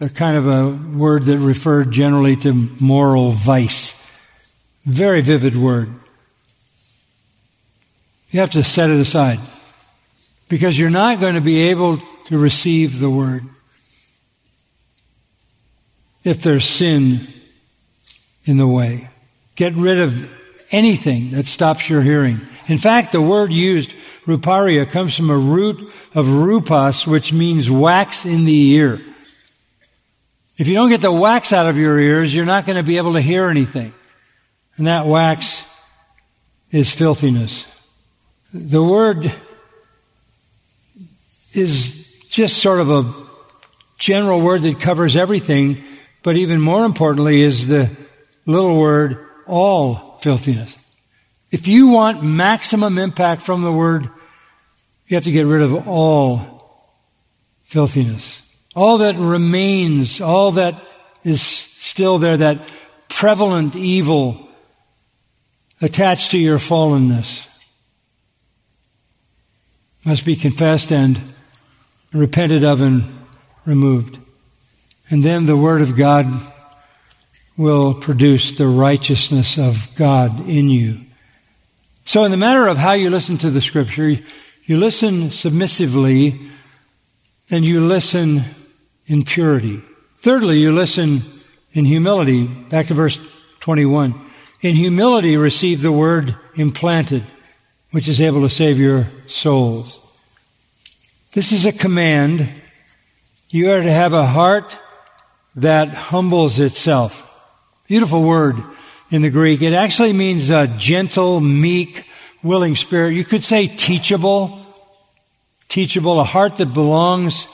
[0.00, 3.99] a kind of a word that referred generally to moral vice.
[4.84, 5.94] Very vivid word.
[8.30, 9.40] You have to set it aside.
[10.48, 13.42] Because you're not going to be able to receive the word.
[16.24, 17.28] If there's sin
[18.44, 19.08] in the way,
[19.56, 20.28] get rid of
[20.70, 22.40] anything that stops your hearing.
[22.66, 23.94] In fact, the word used,
[24.26, 25.80] ruparia, comes from a root
[26.14, 29.00] of rupas, which means wax in the ear.
[30.58, 32.98] If you don't get the wax out of your ears, you're not going to be
[32.98, 33.94] able to hear anything.
[34.80, 35.66] And that wax
[36.70, 37.66] is filthiness.
[38.54, 39.30] The word
[41.52, 43.14] is just sort of a
[43.98, 45.84] general word that covers everything,
[46.22, 47.94] but even more importantly is the
[48.46, 50.78] little word all filthiness.
[51.50, 54.08] If you want maximum impact from the word,
[55.08, 56.96] you have to get rid of all
[57.64, 58.40] filthiness.
[58.74, 60.82] All that remains, all that
[61.22, 62.66] is still there, that
[63.10, 64.46] prevalent evil
[65.80, 67.48] attached to your fallenness
[70.04, 71.20] must be confessed and
[72.12, 73.04] repented of and
[73.66, 74.18] removed.
[75.10, 76.26] And then the Word of God
[77.56, 81.00] will produce the righteousness of God in you.
[82.04, 84.16] So, in the matter of how you listen to the Scripture,
[84.64, 86.40] you listen submissively
[87.50, 88.42] and you listen
[89.06, 89.82] in purity.
[90.16, 91.22] Thirdly, you listen
[91.72, 92.46] in humility.
[92.46, 93.18] Back to verse
[93.60, 94.14] 21.
[94.62, 97.24] In humility, receive the word implanted,
[97.92, 99.98] which is able to save your souls.
[101.32, 102.46] This is a command.
[103.48, 104.76] You are to have a heart
[105.56, 107.26] that humbles itself.
[107.88, 108.56] Beautiful word
[109.10, 109.62] in the Greek.
[109.62, 112.06] It actually means a gentle, meek,
[112.42, 113.14] willing spirit.
[113.14, 114.60] You could say teachable.
[115.68, 116.20] Teachable.
[116.20, 117.48] A heart that belongs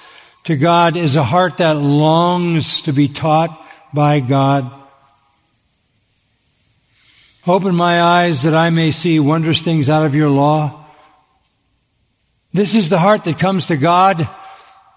[0.44, 4.72] to God is a heart that longs to be taught by God.
[7.48, 10.84] Open my eyes that I may see wondrous things out of your law.
[12.52, 14.28] This is the heart that comes to God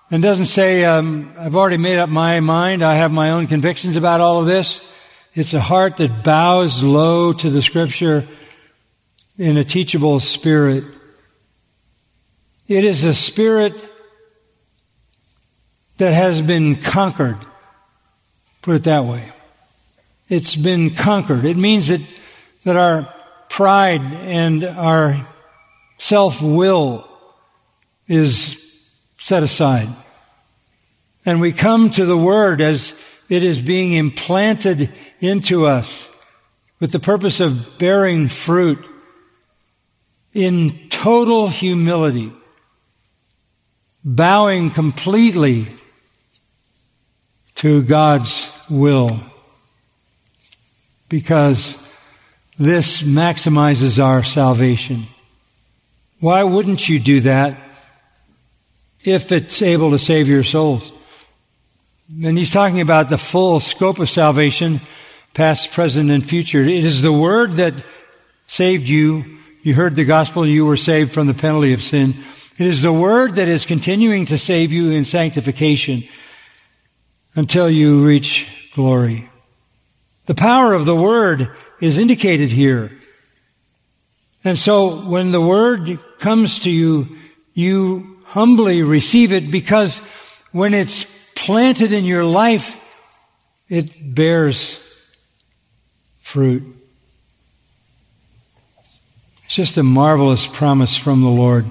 [0.10, 2.82] and doesn't say, um, I've already made up my mind.
[2.82, 4.82] I have my own convictions about all of this.
[5.36, 8.28] It's a heart that bows low to the scripture
[9.38, 10.86] in a teachable spirit.
[12.68, 13.88] It is a spirit
[15.97, 17.38] that has been conquered.
[18.64, 19.30] Put it that way.
[20.30, 21.45] It's been conquered.
[21.45, 22.02] It means that,
[22.70, 23.12] that our
[23.50, 25.28] pride and our
[25.98, 27.10] self-will
[28.08, 28.64] is
[29.18, 29.90] set aside.
[31.26, 32.94] And we come to the Word as
[33.28, 36.12] it is being implanted into us
[36.80, 38.88] with the purpose of bearing fruit
[40.32, 42.32] in total humility,
[44.06, 45.66] bowing completely
[47.56, 49.20] to God's will,
[51.10, 51.89] because
[52.60, 55.05] this maximizes our salvation.
[56.20, 57.57] Why wouldn't you do that
[59.01, 60.91] if it's able to save your souls?
[62.24, 64.82] And he's talking about the full scope of salvation,
[65.34, 66.62] past, present, and future.
[66.62, 67.74] It is the word that
[68.45, 69.39] saved you.
[69.62, 72.16] You heard the gospel, and you were saved from the penalty of sin.
[72.57, 76.03] It is the word that is continuing to save you in sanctification
[77.36, 79.30] until you reach glory.
[80.30, 81.50] The power of the word
[81.82, 82.92] is indicated here.
[84.44, 87.18] And so when the word comes to you,
[87.56, 89.98] you humbly receive it because
[90.52, 92.78] when it's planted in your life,
[93.70, 94.80] it bears
[96.20, 96.62] fruit.
[99.46, 101.66] It's just a marvelous promise from the Lord.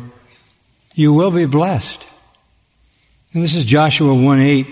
[0.96, 2.04] You will be blessed.
[3.32, 4.66] And this is Joshua 1 8.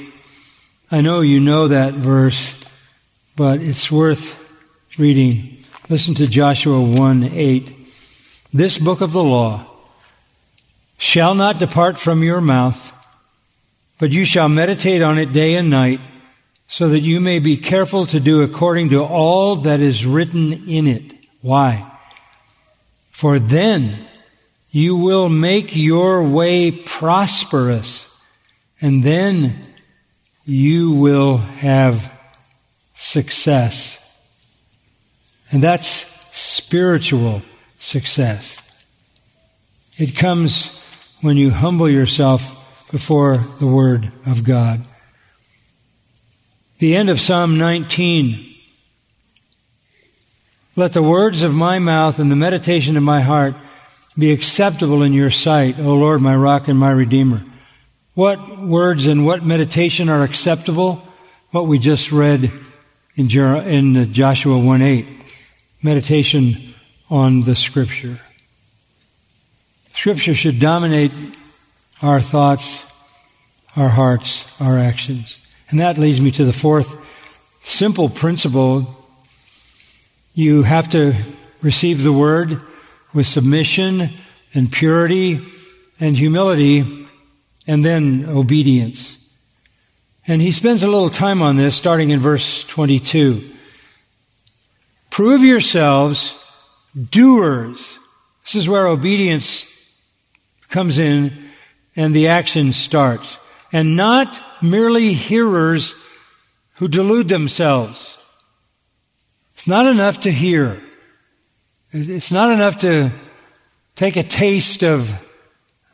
[0.91, 2.66] I know you know that verse,
[3.37, 4.43] but it's worth
[4.99, 5.63] reading.
[5.89, 7.73] Listen to Joshua 1 8.
[8.53, 9.67] This book of the law
[10.99, 12.93] shall not depart from your mouth
[13.99, 16.01] but you shall meditate on it day and night,
[16.69, 20.87] so that you may be careful to do according to all that is written in
[20.87, 21.15] it.
[21.41, 21.91] Why?
[23.11, 23.97] For then
[24.71, 28.09] you will make your way prosperous,
[28.81, 29.57] and then
[30.45, 32.13] you will have
[32.97, 34.03] success.
[35.53, 35.87] And that's
[36.37, 37.43] spiritual
[37.79, 38.57] success.
[39.97, 40.79] It comes
[41.23, 44.81] when you humble yourself before the Word of God.
[46.79, 48.55] The end of Psalm 19.
[50.75, 53.55] Let the words of my mouth and the meditation of my heart
[54.19, 57.43] be acceptable in your sight, O Lord, my rock and my redeemer.
[58.15, 61.03] What words and what meditation are acceptable?
[61.51, 62.51] What we just read
[63.17, 65.07] in, Joshua 1 8.
[65.83, 66.75] Meditation
[67.09, 68.21] on the Scripture.
[69.95, 71.13] Scripture should dominate
[72.03, 72.85] our thoughts,
[73.75, 75.43] our hearts, our actions.
[75.71, 77.03] And that leads me to the fourth
[77.65, 79.03] simple principle.
[80.35, 81.15] You have to
[81.63, 82.61] receive the word
[83.15, 84.11] with submission
[84.53, 85.41] and purity
[85.99, 86.85] and humility
[87.67, 89.16] and then obedience.
[90.29, 93.53] And he spends a little time on this starting in verse 22.
[95.11, 96.37] Prove yourselves
[97.11, 97.99] doers.
[98.43, 99.69] This is where obedience
[100.69, 101.33] comes in
[101.95, 103.39] and the action starts.
[103.73, 105.95] And not merely hearers
[106.75, 108.19] who delude themselves.
[109.55, 110.83] It's not enough to hear.
[111.93, 113.13] It's not enough to
[113.95, 115.23] take a taste of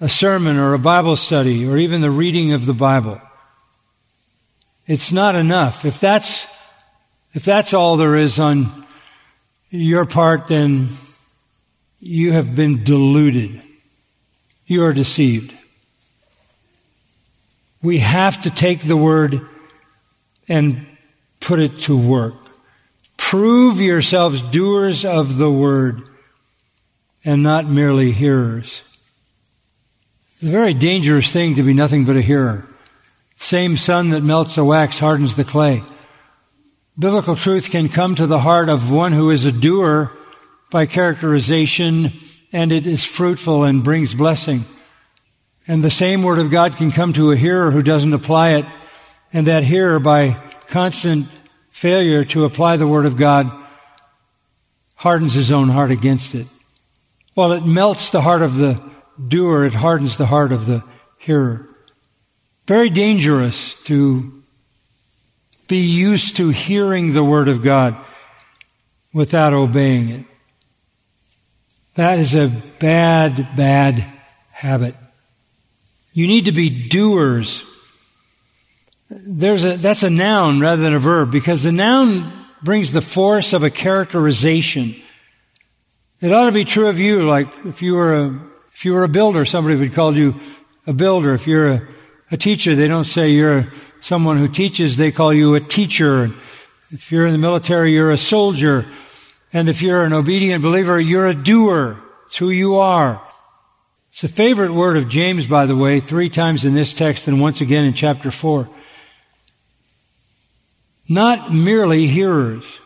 [0.00, 3.20] a sermon or a Bible study or even the reading of the Bible.
[4.86, 5.84] It's not enough.
[5.84, 6.46] If that's,
[7.32, 8.84] if that's all there is on
[9.70, 10.88] your part, then
[12.00, 13.62] you have been deluded.
[14.66, 15.56] You are deceived.
[17.82, 19.40] We have to take the word
[20.48, 20.86] and
[21.40, 22.34] put it to work.
[23.16, 26.02] Prove yourselves doers of the word
[27.24, 28.82] and not merely hearers.
[30.34, 32.68] It's a very dangerous thing to be nothing but a hearer.
[33.42, 35.82] Same sun that melts the wax hardens the clay.
[36.96, 40.12] Biblical truth can come to the heart of one who is a doer
[40.70, 42.12] by characterization
[42.52, 44.64] and it is fruitful and brings blessing.
[45.66, 48.64] And the same word of God can come to a hearer who doesn't apply it
[49.32, 51.26] and that hearer by constant
[51.70, 53.50] failure to apply the word of God
[54.94, 56.46] hardens his own heart against it.
[57.34, 58.80] While it melts the heart of the
[59.26, 60.84] doer, it hardens the heart of the
[61.18, 61.71] hearer.
[62.66, 64.42] Very dangerous to
[65.68, 67.96] be used to hearing the Word of God
[69.12, 70.24] without obeying it.
[71.94, 72.48] That is a
[72.78, 74.04] bad, bad
[74.50, 74.94] habit.
[76.14, 77.64] You need to be doers.
[79.10, 82.30] There's a, that's a noun rather than a verb because the noun
[82.62, 84.94] brings the force of a characterization.
[86.20, 88.40] It ought to be true of you, like if you were a,
[88.72, 90.38] if you were a builder, somebody would call you
[90.86, 91.34] a builder.
[91.34, 91.88] If you're a,
[92.32, 96.30] a teacher, they don't say you're someone who teaches, they call you a teacher.
[96.90, 98.86] If you're in the military, you're a soldier.
[99.52, 102.00] And if you're an obedient believer, you're a doer.
[102.26, 103.22] It's who you are.
[104.10, 107.40] It's a favorite word of James, by the way, three times in this text and
[107.40, 108.68] once again in chapter four.
[111.08, 112.80] Not merely hearers.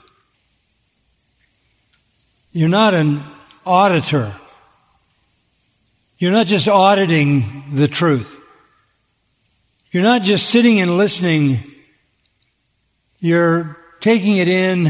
[2.52, 3.22] You're not an
[3.64, 4.32] auditor.
[6.18, 8.35] You're not just auditing the truth.
[9.96, 11.56] You're not just sitting and listening.
[13.18, 14.88] You're taking it in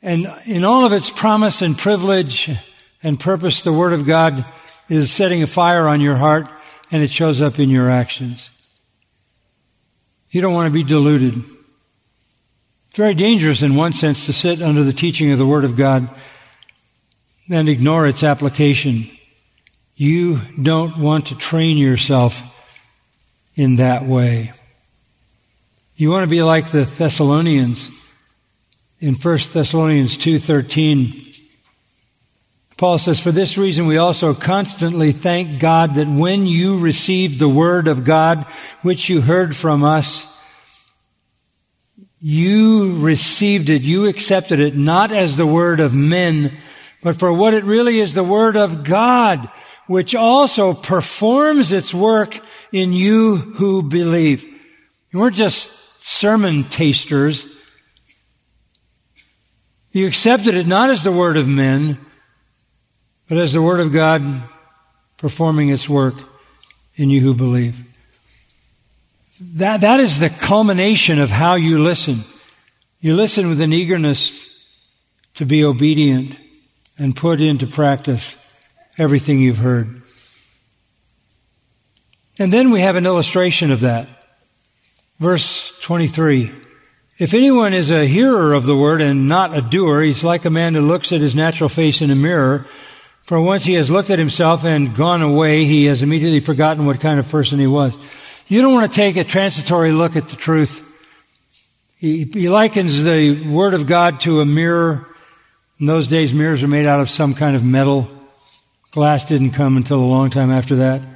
[0.00, 2.50] and in all of its promise and privilege
[3.02, 4.46] and purpose, the Word of God
[4.88, 6.48] is setting a fire on your heart
[6.90, 8.48] and it shows up in your actions.
[10.30, 11.34] You don't want to be deluded.
[12.88, 15.76] It's very dangerous in one sense to sit under the teaching of the Word of
[15.76, 16.08] God
[17.50, 19.10] and ignore its application.
[19.94, 22.54] You don't want to train yourself
[23.56, 24.52] in that way.
[25.96, 27.90] You want to be like the Thessalonians
[29.00, 31.26] in 1 Thessalonians 2:13.
[32.76, 37.48] Paul says, For this reason we also constantly thank God that when you received the
[37.48, 38.44] word of God,
[38.82, 40.26] which you heard from us,
[42.20, 46.54] you received it, you accepted it, not as the word of men,
[47.02, 49.48] but for what it really is, the word of God,
[49.86, 52.38] which also performs its work
[52.72, 54.44] in you who believe.
[55.10, 55.70] You weren't just
[56.02, 57.46] sermon tasters.
[59.92, 61.98] You accepted it not as the word of men,
[63.28, 64.22] but as the word of God
[65.16, 66.14] performing its work
[66.96, 67.82] in you who believe.
[69.40, 72.24] That, that is the culmination of how you listen.
[73.00, 74.46] You listen with an eagerness
[75.34, 76.36] to be obedient
[76.98, 78.36] and put into practice
[78.96, 80.02] everything you've heard.
[82.38, 84.08] And then we have an illustration of that.
[85.18, 86.50] Verse 23.
[87.18, 90.50] If anyone is a hearer of the word and not a doer, he's like a
[90.50, 92.66] man who looks at his natural face in a mirror.
[93.22, 97.00] For once he has looked at himself and gone away, he has immediately forgotten what
[97.00, 97.96] kind of person he was.
[98.48, 100.82] You don't want to take a transitory look at the truth.
[101.96, 105.08] He, he likens the Word of God to a mirror.
[105.80, 108.08] In those days, mirrors are made out of some kind of metal.
[108.90, 111.15] Glass didn't come until a long time after that.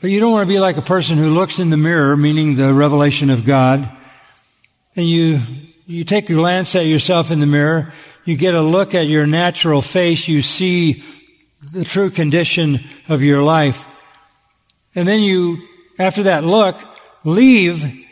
[0.00, 2.56] But you don't want to be like a person who looks in the mirror, meaning
[2.56, 3.86] the revelation of God,
[4.96, 5.40] and you,
[5.86, 7.92] you take a glance at yourself in the mirror,
[8.24, 11.04] you get a look at your natural face, you see
[11.72, 13.86] the true condition of your life.
[14.94, 15.58] And then you,
[15.98, 16.80] after that look,
[17.22, 18.06] leave,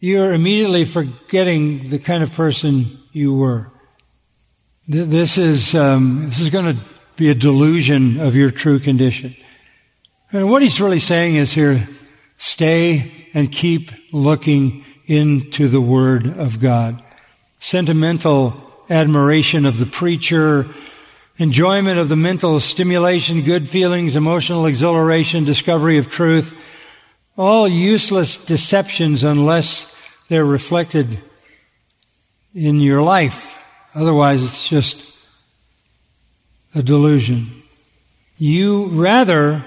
[0.00, 3.70] you're immediately forgetting the kind of person you were.
[4.86, 6.82] This is, um, this is going to
[7.16, 9.34] be a delusion of your true condition.
[10.34, 11.86] And what he's really saying is here,
[12.38, 17.00] stay and keep looking into the Word of God.
[17.60, 18.60] Sentimental
[18.90, 20.66] admiration of the preacher,
[21.38, 26.52] enjoyment of the mental stimulation, good feelings, emotional exhilaration, discovery of truth,
[27.38, 29.94] all useless deceptions unless
[30.28, 31.22] they're reflected
[32.56, 33.88] in your life.
[33.94, 35.16] Otherwise, it's just
[36.74, 37.46] a delusion.
[38.36, 39.64] You rather,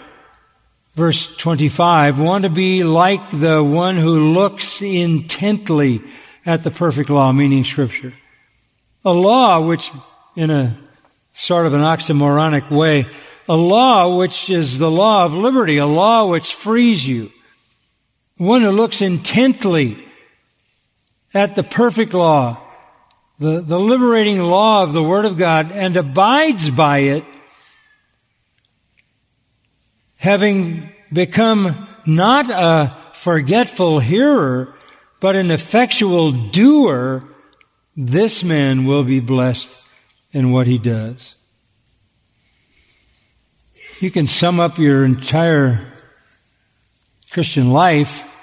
[0.98, 6.02] verse 25, want to be like the one who looks intently
[6.44, 8.14] at the perfect law, meaning Scripture.
[9.06, 9.92] A law which,
[10.36, 10.76] in a
[11.34, 13.06] sort of an oxymoronic way,
[13.48, 17.32] a law which is the law of liberty, a law which frees you.
[18.38, 20.04] One who looks intently
[21.32, 22.60] at the perfect law,
[23.38, 27.24] the, the liberating law of the Word of God, and abides by it,
[30.18, 34.74] having become not a forgetful hearer,
[35.20, 37.24] but an effectual doer,
[37.96, 39.76] this man will be blessed
[40.32, 41.36] in what he does.
[44.00, 45.94] You can sum up your entire
[47.32, 48.34] Christian life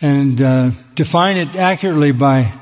[0.00, 2.52] and uh, define it accurately by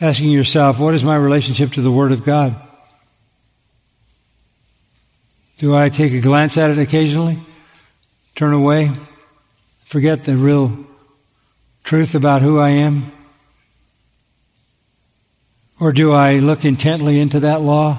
[0.00, 2.54] asking yourself, what is my relationship to the Word of God?
[5.58, 7.38] Do I take a glance at it occasionally?
[8.34, 8.90] Turn away?
[9.86, 10.84] Forget the real
[11.82, 13.10] truth about who I am?
[15.80, 17.98] Or do I look intently into that law?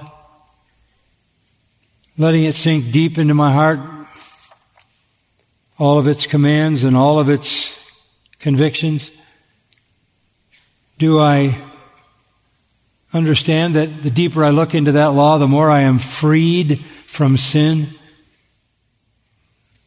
[2.16, 3.80] Letting it sink deep into my heart,
[5.80, 7.76] all of its commands and all of its
[8.38, 9.10] convictions?
[11.00, 11.58] Do I
[13.14, 17.38] understand that the deeper I look into that law, the more I am freed from
[17.38, 17.90] sin?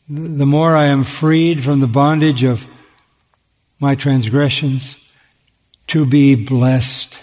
[0.08, 2.66] The more I am freed from the bondage of
[3.78, 4.96] my transgressions
[5.86, 7.22] to be blessed.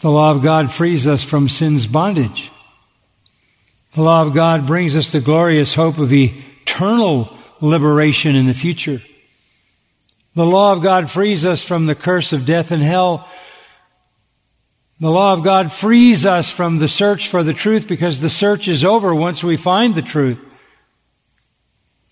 [0.00, 2.50] The law of God frees us from sin's bondage.
[3.92, 9.00] The law of God brings us the glorious hope of eternal liberation in the future.
[10.34, 13.28] The law of God frees us from the curse of death and hell.
[15.04, 18.68] The law of God frees us from the search for the truth because the search
[18.68, 20.42] is over once we find the truth.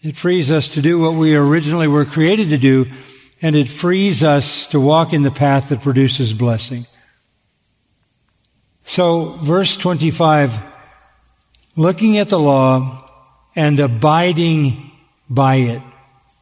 [0.03, 2.90] It frees us to do what we originally were created to do,
[3.40, 6.84] and it frees us to walk in the path that produces blessing.
[8.84, 10.62] So, verse 25,
[11.76, 13.11] looking at the law
[13.57, 14.93] and abiding
[15.30, 15.82] by it,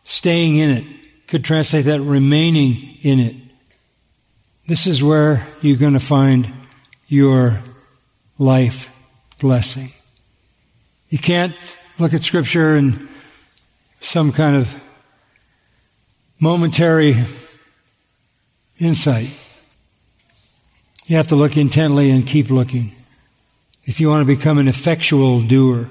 [0.03, 0.85] staying in it,
[1.29, 3.37] could translate that remaining in it.
[4.71, 6.49] This is where you're going to find
[7.09, 7.59] your
[8.39, 9.05] life
[9.41, 9.89] blessing.
[11.09, 11.57] You can't
[11.99, 13.09] look at Scripture and
[14.01, 14.81] some kind of
[16.39, 17.17] momentary
[18.79, 19.37] insight.
[21.07, 22.93] You have to look intently and keep looking.
[23.87, 25.91] If you want to become an effectual doer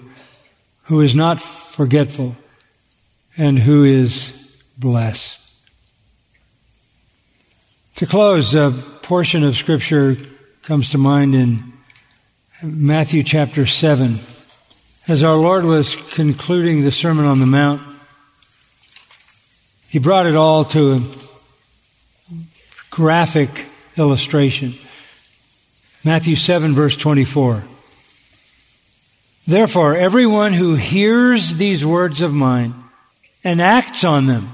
[0.84, 2.38] who is not forgetful
[3.36, 4.32] and who is
[4.78, 5.39] blessed.
[8.00, 8.72] To close, a
[9.02, 10.16] portion of Scripture
[10.64, 11.74] comes to mind in
[12.64, 14.22] Matthew chapter 7.
[15.10, 17.82] As our Lord was concluding the Sermon on the Mount,
[19.90, 21.02] he brought it all to a
[22.90, 23.66] graphic
[23.98, 24.76] illustration.
[26.06, 27.66] Matthew 7 verse 24.
[29.46, 32.76] Therefore, everyone who hears these words of mine
[33.44, 34.54] and acts on them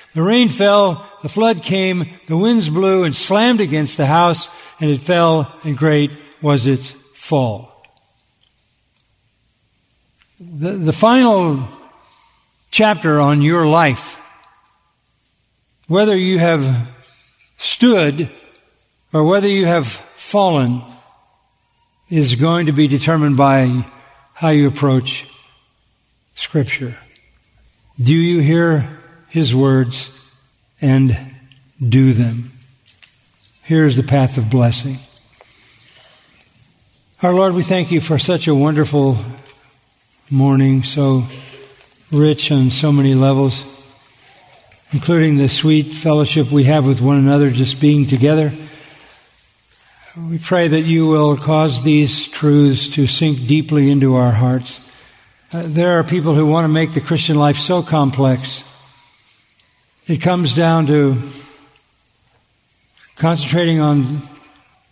[0.13, 4.49] The rain fell, the flood came, the winds blew and slammed against the house,
[4.79, 7.85] and it fell, and great was its fall.
[10.39, 11.65] The, the final
[12.71, 14.17] chapter on your life,
[15.87, 16.89] whether you have
[17.57, 18.31] stood
[19.13, 20.81] or whether you have fallen
[22.09, 23.85] is going to be determined by
[24.33, 25.27] how you approach
[26.33, 26.97] Scripture.
[28.01, 29.00] Do you hear
[29.31, 30.11] His words
[30.81, 31.17] and
[31.81, 32.51] do them?
[33.63, 34.97] Here's the path of blessing.
[37.23, 39.17] Our Lord, we thank you for such a wonderful
[40.29, 41.23] morning, so
[42.11, 43.63] rich on so many levels,
[44.91, 48.51] including the sweet fellowship we have with one another, just being together.
[50.29, 54.79] We pray that you will cause these truths to sink deeply into our hearts.
[55.53, 58.65] Uh, there are people who want to make the Christian life so complex.
[60.07, 61.15] It comes down to
[63.15, 64.21] concentrating on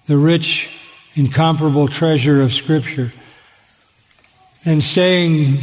[0.05, 0.69] the rich,
[1.15, 3.11] incomparable treasure of Scripture
[4.65, 5.57] and staying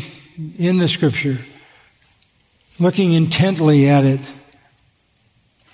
[0.58, 1.38] in the Scripture,
[2.80, 4.20] looking intently at it,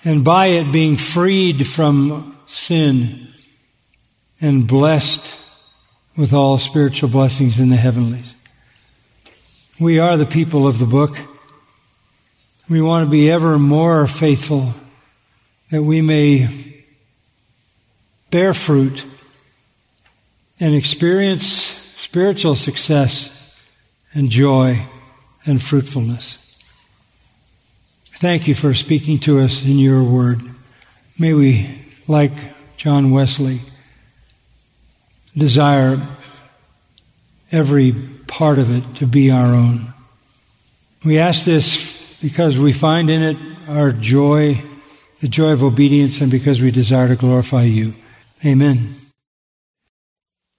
[0.05, 3.33] and by it being freed from sin
[4.39, 5.35] and blessed
[6.15, 8.35] with all spiritual blessings in the heavenlies.
[9.79, 11.17] We are the people of the book.
[12.69, 14.73] We want to be ever more faithful
[15.69, 16.47] that we may
[18.31, 19.05] bear fruit
[20.59, 23.29] and experience spiritual success
[24.13, 24.85] and joy
[25.45, 26.37] and fruitfulness.
[28.05, 30.41] Thank you for speaking to us in your word.
[31.19, 31.69] May we,
[32.07, 32.31] like
[32.77, 33.59] John Wesley,
[35.35, 36.01] desire
[37.51, 37.91] every
[38.27, 39.93] part of it to be our own.
[41.05, 41.92] We ask this
[42.23, 44.57] because we find in it our joy,
[45.19, 47.93] the joy of obedience, and because we desire to glorify you.
[48.45, 48.95] Amen.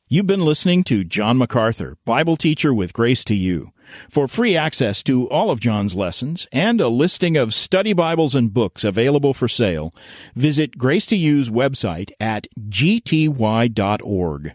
[0.06, 3.70] You've been listening to John MacArthur, Bible teacher with Grace to You.
[4.10, 8.52] For free access to all of John's lessons and a listing of study Bibles and
[8.52, 9.94] books available for sale,
[10.34, 14.54] visit Grace to You's website at gty.org.